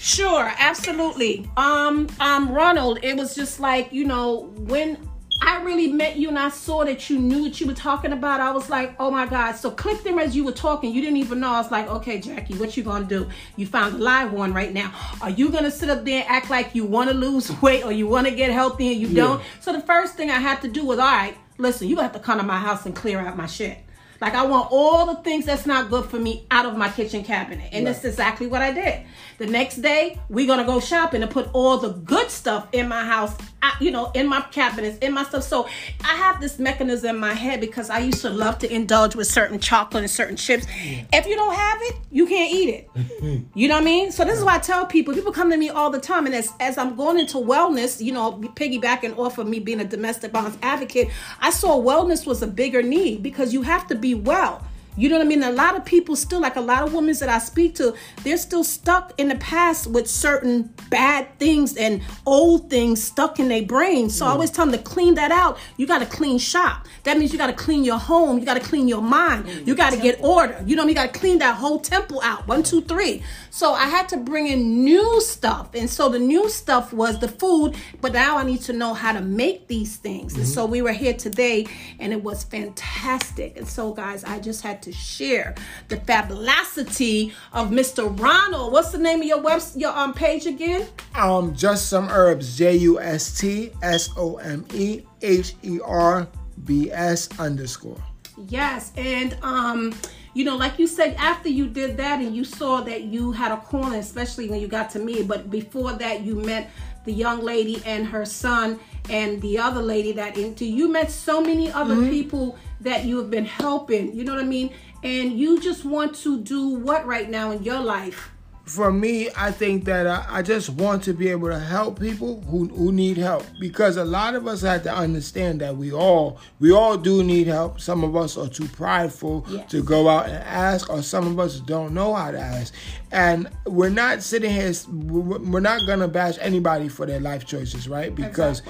[0.00, 1.50] Sure, absolutely.
[1.56, 4.96] Um, um, Ronald, it was just like you know when
[5.40, 8.40] I really met you and I saw that you knew what you were talking about.
[8.40, 9.52] I was like, oh my god.
[9.52, 10.92] So clicked them as you were talking.
[10.92, 11.50] You didn't even know.
[11.50, 13.28] I was like, okay, Jackie, what you gonna do?
[13.56, 14.92] You found a live one right now.
[15.20, 17.92] Are you gonna sit up there and act like you want to lose weight or
[17.92, 19.42] you want to get healthy and you don't?
[19.60, 22.16] So the first thing I had to do was, all right, listen, you gonna have
[22.16, 23.78] to come to my house and clear out my shit.
[24.20, 27.22] Like I want all the things that's not good for me out of my kitchen
[27.24, 27.68] cabinet.
[27.72, 29.06] And that's exactly what I did.
[29.38, 33.04] The next day, we're gonna go shopping and put all the good stuff in my
[33.04, 33.36] house,
[33.80, 35.44] you know, in my cabinets, in my stuff.
[35.44, 35.68] So
[36.04, 39.28] I have this mechanism in my head because I used to love to indulge with
[39.28, 40.66] certain chocolate and certain chips.
[41.12, 42.90] If you don't have it, you can't eat it.
[43.54, 44.12] You know what I mean?
[44.12, 46.26] So this is why I tell people, people come to me all the time.
[46.26, 49.84] And as, as I'm going into wellness, you know, piggybacking off of me being a
[49.84, 51.08] domestic violence advocate,
[51.40, 54.64] I saw wellness was a bigger need because you have to be well.
[54.98, 55.44] You know what I mean?
[55.44, 57.94] A lot of people still, like a lot of women that I speak to,
[58.24, 63.48] they're still stuck in the past with certain bad things and old things stuck in
[63.48, 64.10] their brain.
[64.10, 64.32] So I mm.
[64.32, 65.56] always tell them to clean that out.
[65.76, 66.86] You got to clean shop.
[67.04, 68.38] That means you got to clean your home.
[68.40, 69.46] You got to clean your mind.
[69.46, 70.60] Mm, you got to get order.
[70.66, 70.96] You know what I mean?
[70.96, 72.48] You got to clean that whole temple out.
[72.48, 73.22] One, two, three.
[73.50, 75.74] So I had to bring in new stuff.
[75.74, 79.12] And so the new stuff was the food, but now I need to know how
[79.12, 80.36] to make these things.
[80.36, 80.72] And so mm-hmm.
[80.72, 81.66] we were here today
[81.98, 83.56] and it was fantastic.
[83.56, 85.54] And so, guys, I just had to share
[85.88, 88.18] the fabulosity of Mr.
[88.18, 88.72] Ronald.
[88.72, 90.86] What's the name of your web your um page again?
[91.14, 92.56] Um, just some herbs.
[92.56, 96.28] J U S T S O M E H E R
[96.64, 98.02] B S underscore.
[98.46, 99.92] Yes, and um,
[100.34, 103.50] you know, like you said, after you did that and you saw that you had
[103.50, 106.70] a calling, especially when you got to me, but before that, you met
[107.04, 108.78] the young lady and her son
[109.08, 113.30] and the other lady that into you met so many other people that you have
[113.30, 114.14] been helping.
[114.14, 114.70] You know what I mean?
[115.02, 118.30] And you just want to do what right now in your life?
[118.68, 122.42] For me, I think that I, I just want to be able to help people
[122.42, 126.38] who, who need help because a lot of us have to understand that we all
[126.60, 127.80] we all do need help.
[127.80, 129.70] Some of us are too prideful Yes.
[129.70, 132.74] to go out and ask, or some of us don't know how to ask.
[133.10, 134.72] And we're not sitting here.
[134.92, 138.14] We're not gonna bash anybody for their life choices, right?
[138.14, 138.60] Because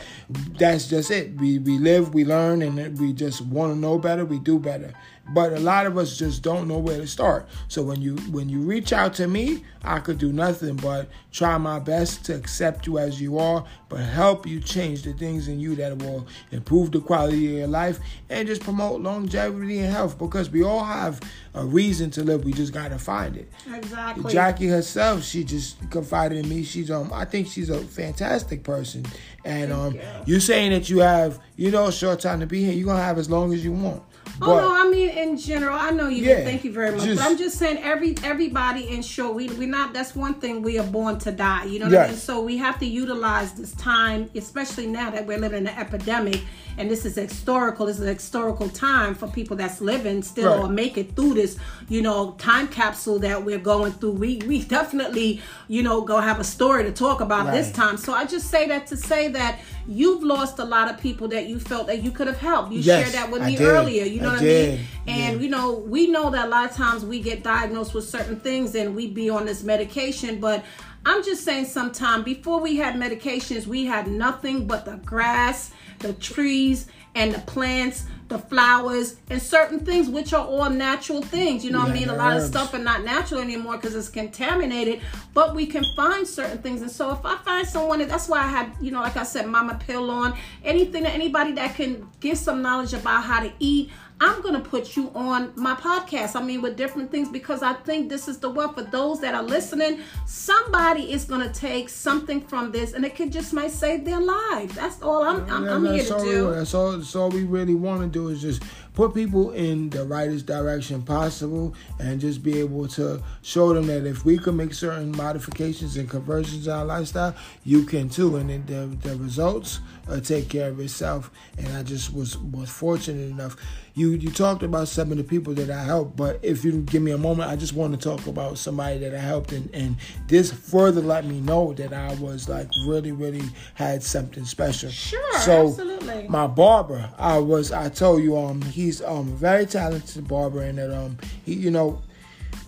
[0.59, 1.35] that's just it.
[1.37, 4.25] We we live, we learn, and we just want to know better.
[4.25, 4.93] We do better.
[5.31, 7.49] But a lot of us just don't know where to start.
[7.69, 11.57] So when you when you reach out to me, I could do nothing but try
[11.59, 15.61] my best to accept you as you are, but help you change the things in
[15.61, 20.19] you that will improve the quality of your life and just promote longevity and health
[20.19, 21.21] because we all have
[21.55, 22.45] a reason to live.
[22.45, 23.51] We just gotta find it.
[23.73, 24.33] Exactly.
[24.33, 26.63] Jackie herself, she just confided in me.
[26.65, 29.05] She's um, I think she's a fantastic person.
[29.45, 30.01] And um, you.
[30.27, 32.73] you saying that you have, you know, a short time to be here.
[32.73, 34.03] You're gonna have as long as you want.
[34.41, 35.77] Oh no, I mean in general.
[35.79, 36.25] I know you.
[36.25, 36.45] Yeah.
[36.45, 37.05] Thank you very much.
[37.05, 39.93] just- but I'm just saying, every everybody in short, we we not.
[39.93, 40.63] That's one thing.
[40.63, 41.65] We are born to die.
[41.65, 42.17] You know what I mean?
[42.17, 46.41] So we have to utilize this time, especially now that we're living in an epidemic,
[46.77, 47.87] and this is historical.
[47.87, 50.61] This is a historical time for people that's living still Right.
[50.61, 51.57] or make it through this.
[51.89, 54.13] You know, time capsule that we're going through.
[54.13, 57.97] We we definitely you know go have a story to talk about this time.
[57.97, 59.59] So I just say that to say that.
[59.91, 62.71] You've lost a lot of people that you felt that you could have helped.
[62.73, 63.67] You Yes, shared that with I me did.
[63.69, 64.05] earlier.
[64.05, 64.69] You know I what did.
[64.69, 64.87] I mean?
[65.07, 65.43] And Yeah.
[65.43, 68.75] you know, we know that a lot of times we get diagnosed with certain things
[68.75, 70.65] and we be on this medication, but
[71.07, 75.71] I'm just saying sometime before we had medications, we had nothing but the grass,
[76.01, 81.65] the trees, and the plants, the flowers, and certain things which are all natural things.
[81.65, 82.11] You know what I mean?
[82.11, 85.01] A lot of stuff are not natural anymore because it's contaminated,
[85.35, 86.83] but we can find certain things.
[86.83, 89.47] And so if I find someone, that's why I had, you know, like I said,
[89.47, 94.43] Mama Pill on, anything, anybody that can give some knowledge about how to eat, I'm
[94.43, 96.35] gonna put you on my podcast.
[96.35, 99.35] I mean, with different things because I think this is the one for those that
[99.35, 100.01] are listening.
[100.27, 104.75] Somebody is gonna take something from this, and it could just might save their life.
[104.75, 106.55] That's all I'm I'm, I'm here to do.
[106.55, 106.93] That's all.
[106.93, 108.63] That's all we really want to do is just
[108.99, 114.05] put people in the rightest direction possible and just be able to show them that
[114.05, 118.35] if we can make certain modifications and conversions in our lifestyle, you can too.
[118.35, 119.79] And then the, the results
[120.09, 121.31] uh, take care of itself.
[121.57, 123.57] And I just was was fortunate enough.
[123.95, 127.03] You you talked about some of the people that I helped, but if you give
[127.03, 129.97] me a moment, I just want to talk about somebody that I helped, and, and
[130.29, 133.43] this further let me know that I was like really really
[133.75, 134.91] had something special.
[134.91, 136.29] Sure, so absolutely.
[136.29, 140.79] my barber, I was I told you um he's um a very talented barber, and
[140.79, 142.01] that um he you know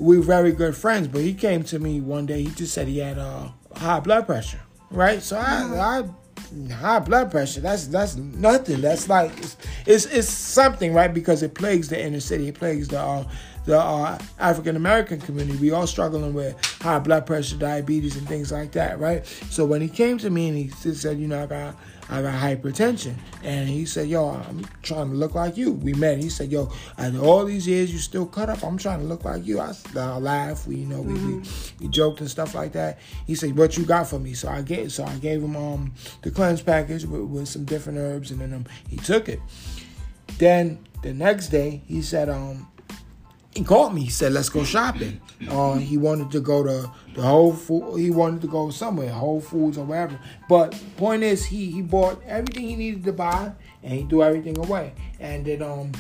[0.01, 2.43] we're very good friends, but he came to me one day.
[2.43, 4.61] He just said he had uh, high blood pressure,
[4.91, 5.23] right?
[5.23, 6.05] So I, I
[6.73, 7.61] high blood pressure.
[7.61, 8.81] That's that's nothing.
[8.81, 11.13] That's like it's, it's it's something, right?
[11.13, 12.49] Because it plagues the inner city.
[12.49, 13.25] It plagues the uh,
[13.65, 15.59] the uh, African American community.
[15.59, 19.27] We all struggling with high blood pressure, diabetes, and things like that, right?
[19.51, 21.77] So when he came to me and he said, you know, I got
[22.11, 23.15] I got hypertension.
[23.45, 25.73] And he said, Yo, I'm trying to look like you.
[25.73, 26.19] We met.
[26.19, 28.65] He said, Yo, after all these years, you still cut up.
[28.65, 29.61] I'm trying to look like you.
[29.61, 30.67] I, I laughed.
[30.67, 31.43] We, you know, we, we,
[31.79, 32.99] we joked and stuff like that.
[33.27, 34.35] He said, What you got for me?
[34.35, 37.99] So I gave, so I gave him um the cleanse package with, with some different
[37.99, 39.41] herbs, and then um, he took it.
[40.39, 42.69] Then the next day, he said, um,
[43.61, 44.03] he called me.
[44.05, 47.99] He said, "Let's go shopping." Uh, he wanted to go to the Whole Food.
[47.99, 50.19] He wanted to go somewhere, Whole Foods or wherever.
[50.49, 53.53] But point is, he he bought everything he needed to buy,
[53.83, 54.95] and he threw everything away.
[55.19, 55.93] And then um,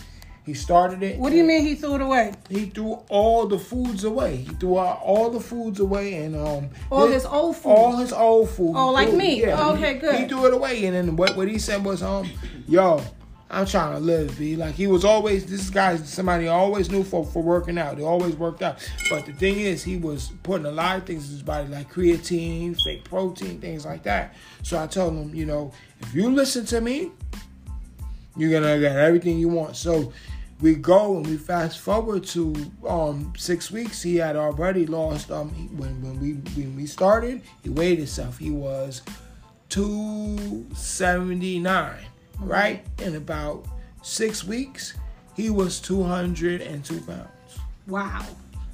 [0.46, 1.18] he started it.
[1.18, 2.32] What do you mean he threw it away?
[2.48, 4.36] He threw all the foods away.
[4.36, 7.68] He threw all, all the foods away, and um, All this- his old food?
[7.70, 8.72] all his old food.
[8.74, 9.40] Oh, like threw- me.
[9.42, 10.14] Yeah, Okay, he- good.
[10.20, 12.26] He threw it away, and then what what he said was um,
[12.66, 13.02] yo.
[13.50, 14.54] I'm trying to live, B.
[14.54, 17.98] Like he was always this guy, somebody I always knew for, for working out.
[17.98, 18.78] He always worked out.
[19.08, 21.92] But the thing is, he was putting a lot of things in his body, like
[21.92, 24.34] creatine, fake protein, things like that.
[24.62, 27.10] So I told him, you know, if you listen to me,
[28.36, 29.76] you're gonna get everything you want.
[29.76, 30.12] So
[30.60, 32.54] we go and we fast forward to
[32.86, 34.00] um six weeks.
[34.02, 37.42] He had already lost um he- when when we when we started.
[37.62, 38.38] He weighed himself.
[38.38, 39.02] He was
[39.68, 42.04] two seventy nine,
[42.40, 42.84] right?
[42.98, 43.64] In about
[44.02, 44.94] six weeks,
[45.36, 47.28] he was two hundred and two pounds.
[47.86, 48.24] Wow.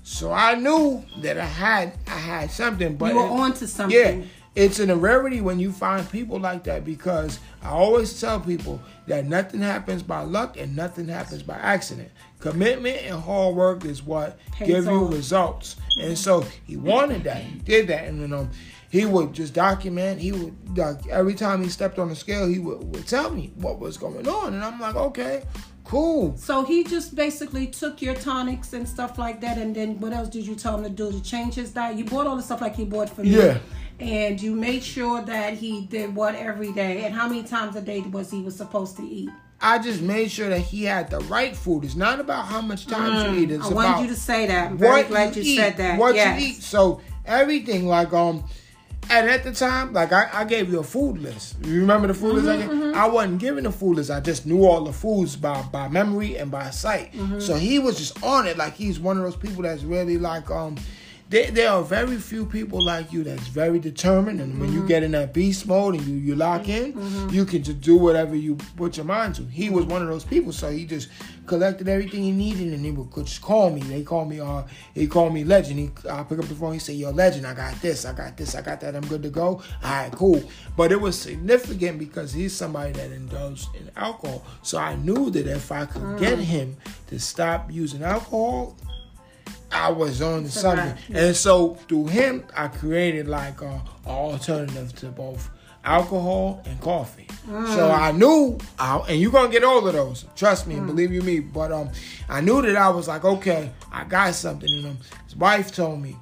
[0.02, 3.98] So I knew that I had I had something, but You were it- onto something.
[4.20, 8.80] Yeah, it's an rarity when you find people like that because I always tell people
[9.06, 12.10] that nothing happens by luck and nothing happens by accident.
[12.38, 15.76] Commitment and hard work is what Pays give you results.
[16.00, 17.42] And so he wanted that.
[17.42, 18.50] He did that, and then um,
[18.90, 20.20] he would just document.
[20.20, 23.52] He would like every time he stepped on the scale, he would, would tell me
[23.56, 25.44] what was going on, and I'm like, okay,
[25.84, 26.36] cool.
[26.36, 30.28] So he just basically took your tonics and stuff like that, and then what else
[30.28, 31.96] did you tell him to do to change his diet?
[31.96, 33.30] You bought all the stuff like he bought for me.
[33.30, 33.58] Yeah.
[33.98, 37.80] And you made sure that he did what every day, and how many times a
[37.80, 39.30] day was he was supposed to eat?
[39.60, 41.84] I just made sure that he had the right food.
[41.84, 43.50] It's not about how much time you eat.
[43.50, 44.70] It's I about wanted you to say that.
[44.70, 45.98] I'm very glad you, eat, said that.
[45.98, 46.40] What yes.
[46.40, 46.62] you eat.
[46.62, 48.44] So everything like um
[49.10, 51.56] and at the time, like I, I gave you a food list.
[51.64, 52.98] You remember the food list I Mm-hmm.
[52.98, 54.10] I wasn't given the food list.
[54.10, 57.12] I just knew all the foods by by memory and by sight.
[57.12, 57.40] Mm-hmm.
[57.40, 58.56] So he was just on it.
[58.56, 60.76] Like he's one of those people that's really like um
[61.28, 64.82] there, there are very few people like you that's very determined and when Mm-hmm.
[64.82, 66.94] you get in that beast mode and you, you lock in,
[67.30, 69.42] you can just do whatever you put your mind to.
[69.42, 71.08] He was one of those people, so he just
[71.46, 73.80] collected everything he needed and he would just call me.
[73.80, 74.62] They call me uh
[74.94, 75.78] he called me legend.
[75.80, 78.36] He I pick up the phone, he say, Yo, legend, I got this, I got
[78.36, 79.62] this, I got that, I'm good to go.
[79.84, 80.42] Alright, cool.
[80.76, 84.44] But it was significant because he's somebody that indulged in alcohol.
[84.62, 86.76] So I knew that if I could get him
[87.08, 88.76] to stop using alcohol,
[89.72, 90.86] I was on to something.
[90.86, 90.98] wrap.
[91.12, 95.50] And so through him, I created like a, a alternative to both
[95.84, 97.26] alcohol and coffee.
[97.74, 100.24] So I knew, I, and you're gonna get all of those.
[100.34, 101.38] Trust me, and believe you me.
[101.40, 101.90] But um,
[102.28, 104.98] I knew that I was like, okay, I got something in him.
[105.24, 106.16] His wife told me,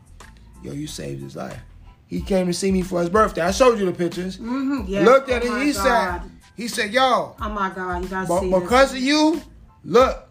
[0.63, 1.59] "Yo, you saved his life."
[2.07, 3.41] He came to see me for his birthday.
[3.41, 4.37] I showed you the pictures.
[4.39, 5.05] Mhm, yes.
[5.07, 5.65] Looked at Oh it.
[5.67, 5.83] He God.
[6.23, 8.61] said, "He said, yo, Oh my God, you gotta see this.
[8.61, 9.41] because of you,
[9.83, 10.24] look,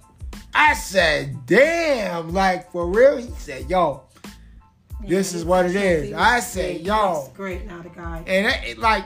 [0.55, 3.17] I said, damn, like for real.
[3.17, 4.03] He said, yo,
[5.07, 6.13] this is what it is.
[6.13, 8.23] I said, yo, great now, the guy.
[8.27, 9.03] and it, it, like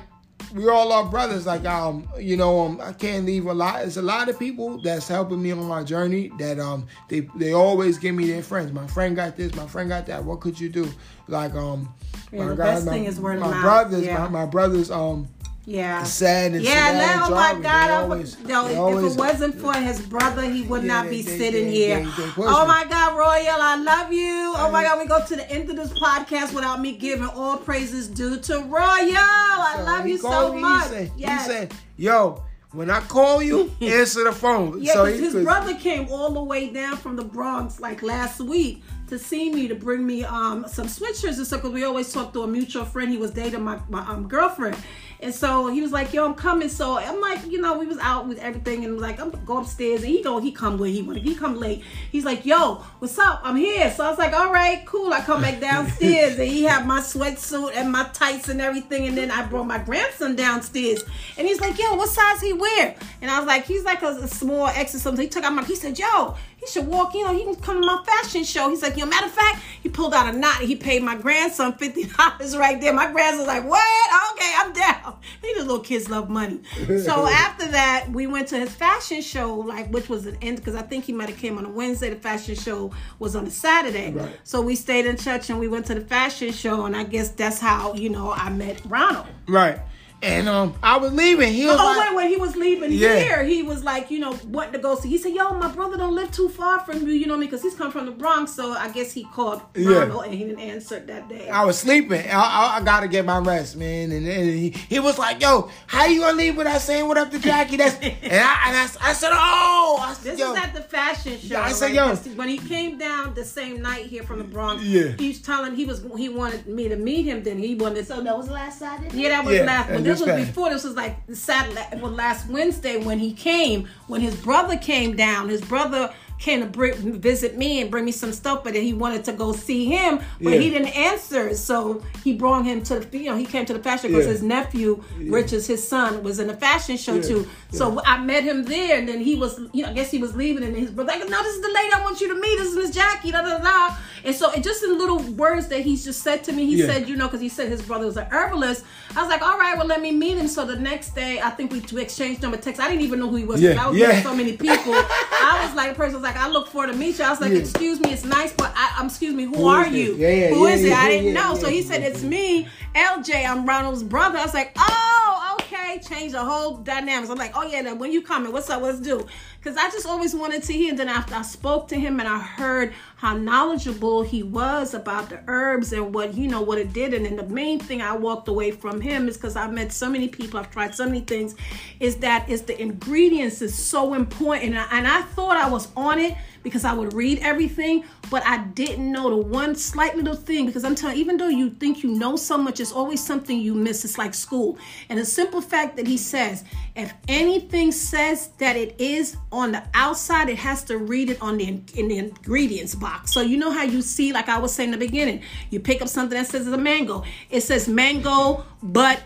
[0.54, 1.46] we all are brothers.
[1.46, 3.78] Like um, you know, um, I can't leave a lot.
[3.80, 6.32] There's a lot of people that's helping me on my journey.
[6.38, 8.72] That um, they they always give me their friends.
[8.72, 9.56] My friend got this.
[9.56, 10.24] My friend got that.
[10.24, 10.88] What could you do?
[11.28, 11.94] Like um,
[12.32, 13.62] Yeah, my the guys, best my, thing is word of my mouth.
[13.64, 14.20] brothers, Yeah.
[14.20, 15.28] my, my brothers um.
[15.70, 16.04] Yeah.
[16.04, 17.92] Sad and Yeah, now, oh my God!
[17.92, 21.22] always- would, no, if always- it wasn't for his brother, he would Yeah, not be
[21.22, 22.00] they- sitting they- here.
[22.18, 24.54] they- oh my God, Royal, I love you.
[24.56, 27.58] Oh my God, we go to the end of this podcast without me giving all
[27.58, 29.18] praises due to Royal.
[29.18, 30.84] I So love you so me, much.
[30.84, 31.46] He said, yes.
[31.46, 32.44] he said, yo,
[32.74, 34.80] When I call you, answer the phone.
[34.82, 38.04] Yeah, so 'cause his could- brother came all the way down from the Bronx like
[38.04, 41.86] last week to see me to bring me um some sweatshirts and stuff because we
[41.86, 43.10] always talk to a mutual friend.
[43.10, 44.76] He was dating my, my um girlfriend.
[45.20, 47.98] And so he was like, "Yo, I'm coming." So I'm like, you know, we was
[47.98, 51.02] out with everything, and like, I'm go upstairs, and he go, he come when he
[51.02, 51.20] want.
[51.20, 51.84] He come late.
[52.12, 53.42] He's like, "Yo, what's up?
[53.44, 56.64] I'm here." So I was like, "All right, cool." I come back downstairs, and he
[56.64, 61.04] had my sweatsuit and my tights and everything, and then I brought my grandson downstairs,
[61.38, 64.10] and he's like, "Yo, what size he wear?" And I was like, "He's like a,
[64.10, 65.64] a small X or something." He took out my.
[65.64, 66.36] He said, "Yo."
[66.68, 68.70] He should walk, you know, he can come to my fashion show.
[68.70, 71.02] He's like, you know, matter of fact, he pulled out a knot and he paid
[71.02, 72.94] my grandson $50 right there.
[72.94, 74.34] My grandson's like, what?
[74.34, 75.18] Okay, I'm down.
[75.44, 76.62] These little kids love money.
[76.88, 80.76] So after that, we went to his fashion show, like which was an end because
[80.76, 82.10] I think he might have came on a Wednesday.
[82.10, 84.12] The fashion show was on a Saturday.
[84.12, 84.38] Right.
[84.44, 87.30] So we stayed in church and we went to the fashion show, and I guess
[87.30, 89.28] that's how, you know, I met Ronald.
[89.48, 89.80] right.
[90.24, 91.54] And um, I was leaving.
[91.54, 93.18] He was Oh like, wait, when he was leaving Yeah.
[93.20, 95.10] here, he was like, you know, wanting to go see.
[95.10, 97.62] He said, "Yo, my brother don't live too far from you, you know me, because
[97.62, 100.00] he's come from the Bronx." So I guess he called Yeah.
[100.00, 101.50] Ronald and he didn't answer that day.
[101.50, 102.26] I was sleeping.
[102.32, 104.12] I, I, I gotta get my rest, man.
[104.12, 107.30] And then he, he was like, "Yo, how you gonna leave without saying what up
[107.30, 110.58] to Jackie?" That's and I and I, I said, "Oh, I said, This yo, is
[110.64, 111.48] at the fashion show.
[111.60, 111.94] Yeah, I said, right?
[111.96, 112.08] yo.
[112.08, 115.10] 'Cause When he came down the same night here from the Bronx, Yeah.
[115.20, 117.44] he was telling he was he wanted me to meet him.
[117.44, 118.08] Then he wanted.
[118.08, 119.16] So that was the last Saturday.
[119.16, 119.88] Yeah, that was Yeah, last.
[119.90, 120.70] But and this was before.
[120.70, 123.88] This was like Saturday, well, last Wednesday when he came.
[124.08, 126.14] When his brother came down, his brother
[126.46, 128.64] to bring, visit me and bring me some stuff.
[128.64, 130.60] But then he wanted to go see him, but Yeah.
[130.60, 131.54] he didn't answer.
[131.56, 133.18] So he brought him to the.
[133.18, 134.32] You know, he came to the fashion because Yeah.
[134.34, 137.22] his nephew, Richards, his son, was in the fashion show Yeah.
[137.22, 137.48] too.
[137.72, 139.60] So I met him there, and then he was.
[139.74, 141.72] You know, I guess he was leaving, and his brother like, "No, this is the
[141.74, 142.58] lady I want you to meet.
[142.60, 143.96] This is Miss Jackie." Da da da.
[144.24, 146.66] And so it just in little words that he's just said to me.
[146.66, 146.88] He Yeah.
[146.88, 148.84] said, you know, because he said his brother was an herbalist.
[149.16, 150.48] I was like, all right, well, let me meet him.
[150.48, 152.84] So the next day, I think we we exchanged number texts.
[152.84, 153.62] I didn't even know who he was.
[153.62, 154.10] Yeah, I was yeah.
[154.10, 154.94] with so many people.
[155.42, 157.26] I was like, the person was like, I look forward to meet you.
[157.26, 157.60] I was like, Yeah.
[157.60, 160.16] excuse me, it's nice, but I, um, excuse me, who, Who are you?
[160.16, 160.92] Yeah, yeah, Who is it?
[160.92, 161.56] I didn't know.
[161.56, 163.46] so he said, it's me, LJ.
[163.48, 164.38] I'm Ronald's brother.
[164.38, 165.37] I was like, oh,
[165.68, 166.00] okay.
[166.00, 167.30] Change the whole dynamics.
[167.30, 168.82] I'm like, oh yeah, then when you coming, what's up?
[168.82, 169.26] Let's do.
[169.60, 170.90] Because I just always wanted to hear.
[170.90, 175.30] And then after I spoke to him and I heard how knowledgeable he was about
[175.30, 177.14] the herbs and what you know what it did.
[177.14, 180.10] And then the main thing I walked away from him is because I've met so
[180.10, 181.56] many people, I've tried so many things,
[182.00, 184.76] is that is the ingredients is so important.
[184.76, 186.36] And I, and I thought I was on it
[186.68, 190.84] because I would read everything, but I didn't know the one slight little thing because
[190.84, 194.04] I'm telling even though you think you know so much, it's always something you miss.
[194.04, 194.78] It's like school.
[195.08, 196.66] And the simple fact that he says,
[196.98, 201.58] if anything says that it is on the outside, it has to read it on
[201.58, 203.32] the in the ingredients box.
[203.32, 206.02] So you know how you see, like I was saying in the beginning, you pick
[206.02, 207.24] up something that says it's a mango.
[207.50, 209.24] It says mango, but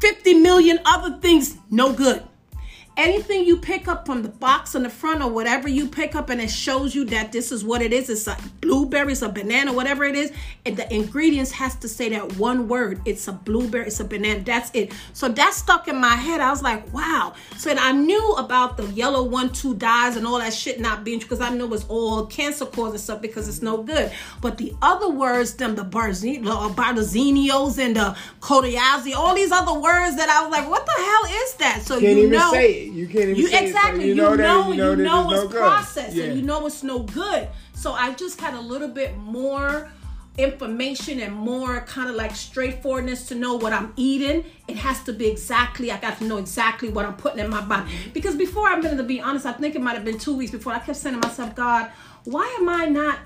[0.00, 2.24] 50 million other things no good
[2.96, 6.28] anything you pick up from the box on the front or whatever you pick up
[6.28, 9.28] and it shows you that this is what it is it's a blueberry it's a
[9.28, 10.30] banana whatever it is
[10.66, 14.40] and the ingredients has to say that one word it's a blueberry it's a banana
[14.40, 14.92] that's it.
[15.14, 17.34] So that stuck in my head i was like wow.
[17.56, 21.02] So and i knew about the yellow one two dyes and all that shit not
[21.02, 24.12] being because i knew it was all cancer causing stuff because it's no good.
[24.40, 30.16] But the other words them the uh, barzinios and the codiazi all these other words
[30.16, 31.82] that i was like what the hell is that?
[31.82, 32.50] So Can't you know
[32.82, 32.92] say it.
[32.92, 34.02] You can't even you say it, so exactly.
[34.04, 36.24] you You know know, that- you you know, know it's it's no processed, Yeah.
[36.24, 37.48] and you know it's no good.
[37.74, 39.90] So I just had a little bit more
[40.38, 44.44] information and more kind of like straightforwardness to know what I'm eating.
[44.66, 45.90] It has to be exactly.
[45.90, 47.90] I got to know exactly what I'm putting in my body.
[48.14, 50.50] Because before I've been to be honest, I think it might have been two weeks
[50.52, 50.72] before.
[50.72, 51.90] I kept saying to myself, God,
[52.24, 53.18] why am I not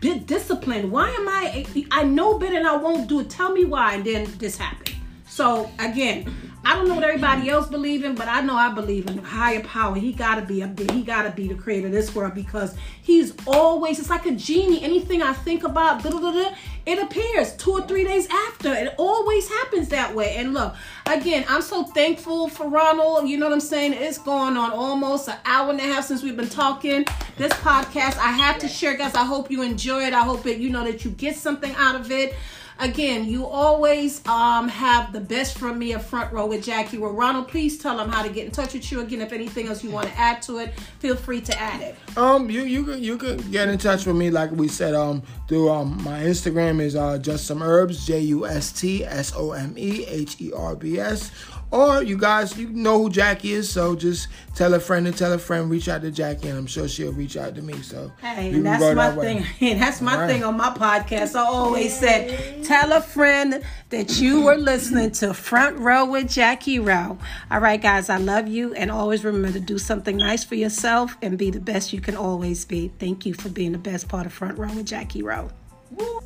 [0.00, 0.90] bit disciplined?
[0.92, 1.66] Why am I?
[1.90, 3.30] I know better and I won't do it.
[3.30, 3.94] Tell me why.
[3.94, 4.94] And then this happened.
[5.26, 6.32] So again,
[6.64, 9.62] I don't know what everybody else believe in, but I know I believe in higher
[9.62, 9.96] power.
[9.96, 10.94] He gotta be up there.
[10.94, 14.82] He gotta be the creator of this world because he's always it's like a genie.
[14.82, 18.72] Anything I think about, it appears two or three days after.
[18.72, 20.36] It always happens that way.
[20.36, 20.74] And look,
[21.06, 23.28] again, I'm so thankful for Ronald.
[23.28, 23.94] You know what I'm saying?
[23.94, 27.04] It's going on almost an hour and a half since we've been talking.
[27.38, 29.14] This podcast, I have to share, guys.
[29.14, 30.12] I hope you enjoy it.
[30.12, 32.34] I hope that you know that you get something out of it
[32.82, 36.98] again, you always um, have the best from me up front row with Jackie.
[36.98, 39.00] Well, Ronald, please tell them how to get in touch with you.
[39.00, 42.18] Again, if anything else you want to add to it, feel free to add it.
[42.18, 45.22] Um, you you could you could get in touch with me like we said um
[45.48, 49.52] through um my Instagram is uh just some herbs J U S T S O
[49.52, 51.30] M E H E R B S
[51.72, 55.32] Or you guys, you know who Jackie is, so just tell a friend and tell
[55.32, 57.80] a friend, reach out to Jackie, and I'm sure she'll reach out to me.
[57.80, 59.78] So Hey, and that's my thing.
[59.78, 60.26] that's my right.
[60.30, 61.34] thing on my podcast.
[61.34, 66.78] I always said, tell a friend that you were listening to Front Row with Jackie
[66.78, 67.18] Rowe.
[67.50, 71.16] All right, guys, I love you, and always remember to do something nice for yourself
[71.22, 72.92] and be the best you can always be.
[72.98, 75.48] Thank you for being the best part of Front Row with Jackie Rowe.
[75.90, 76.20] Woo.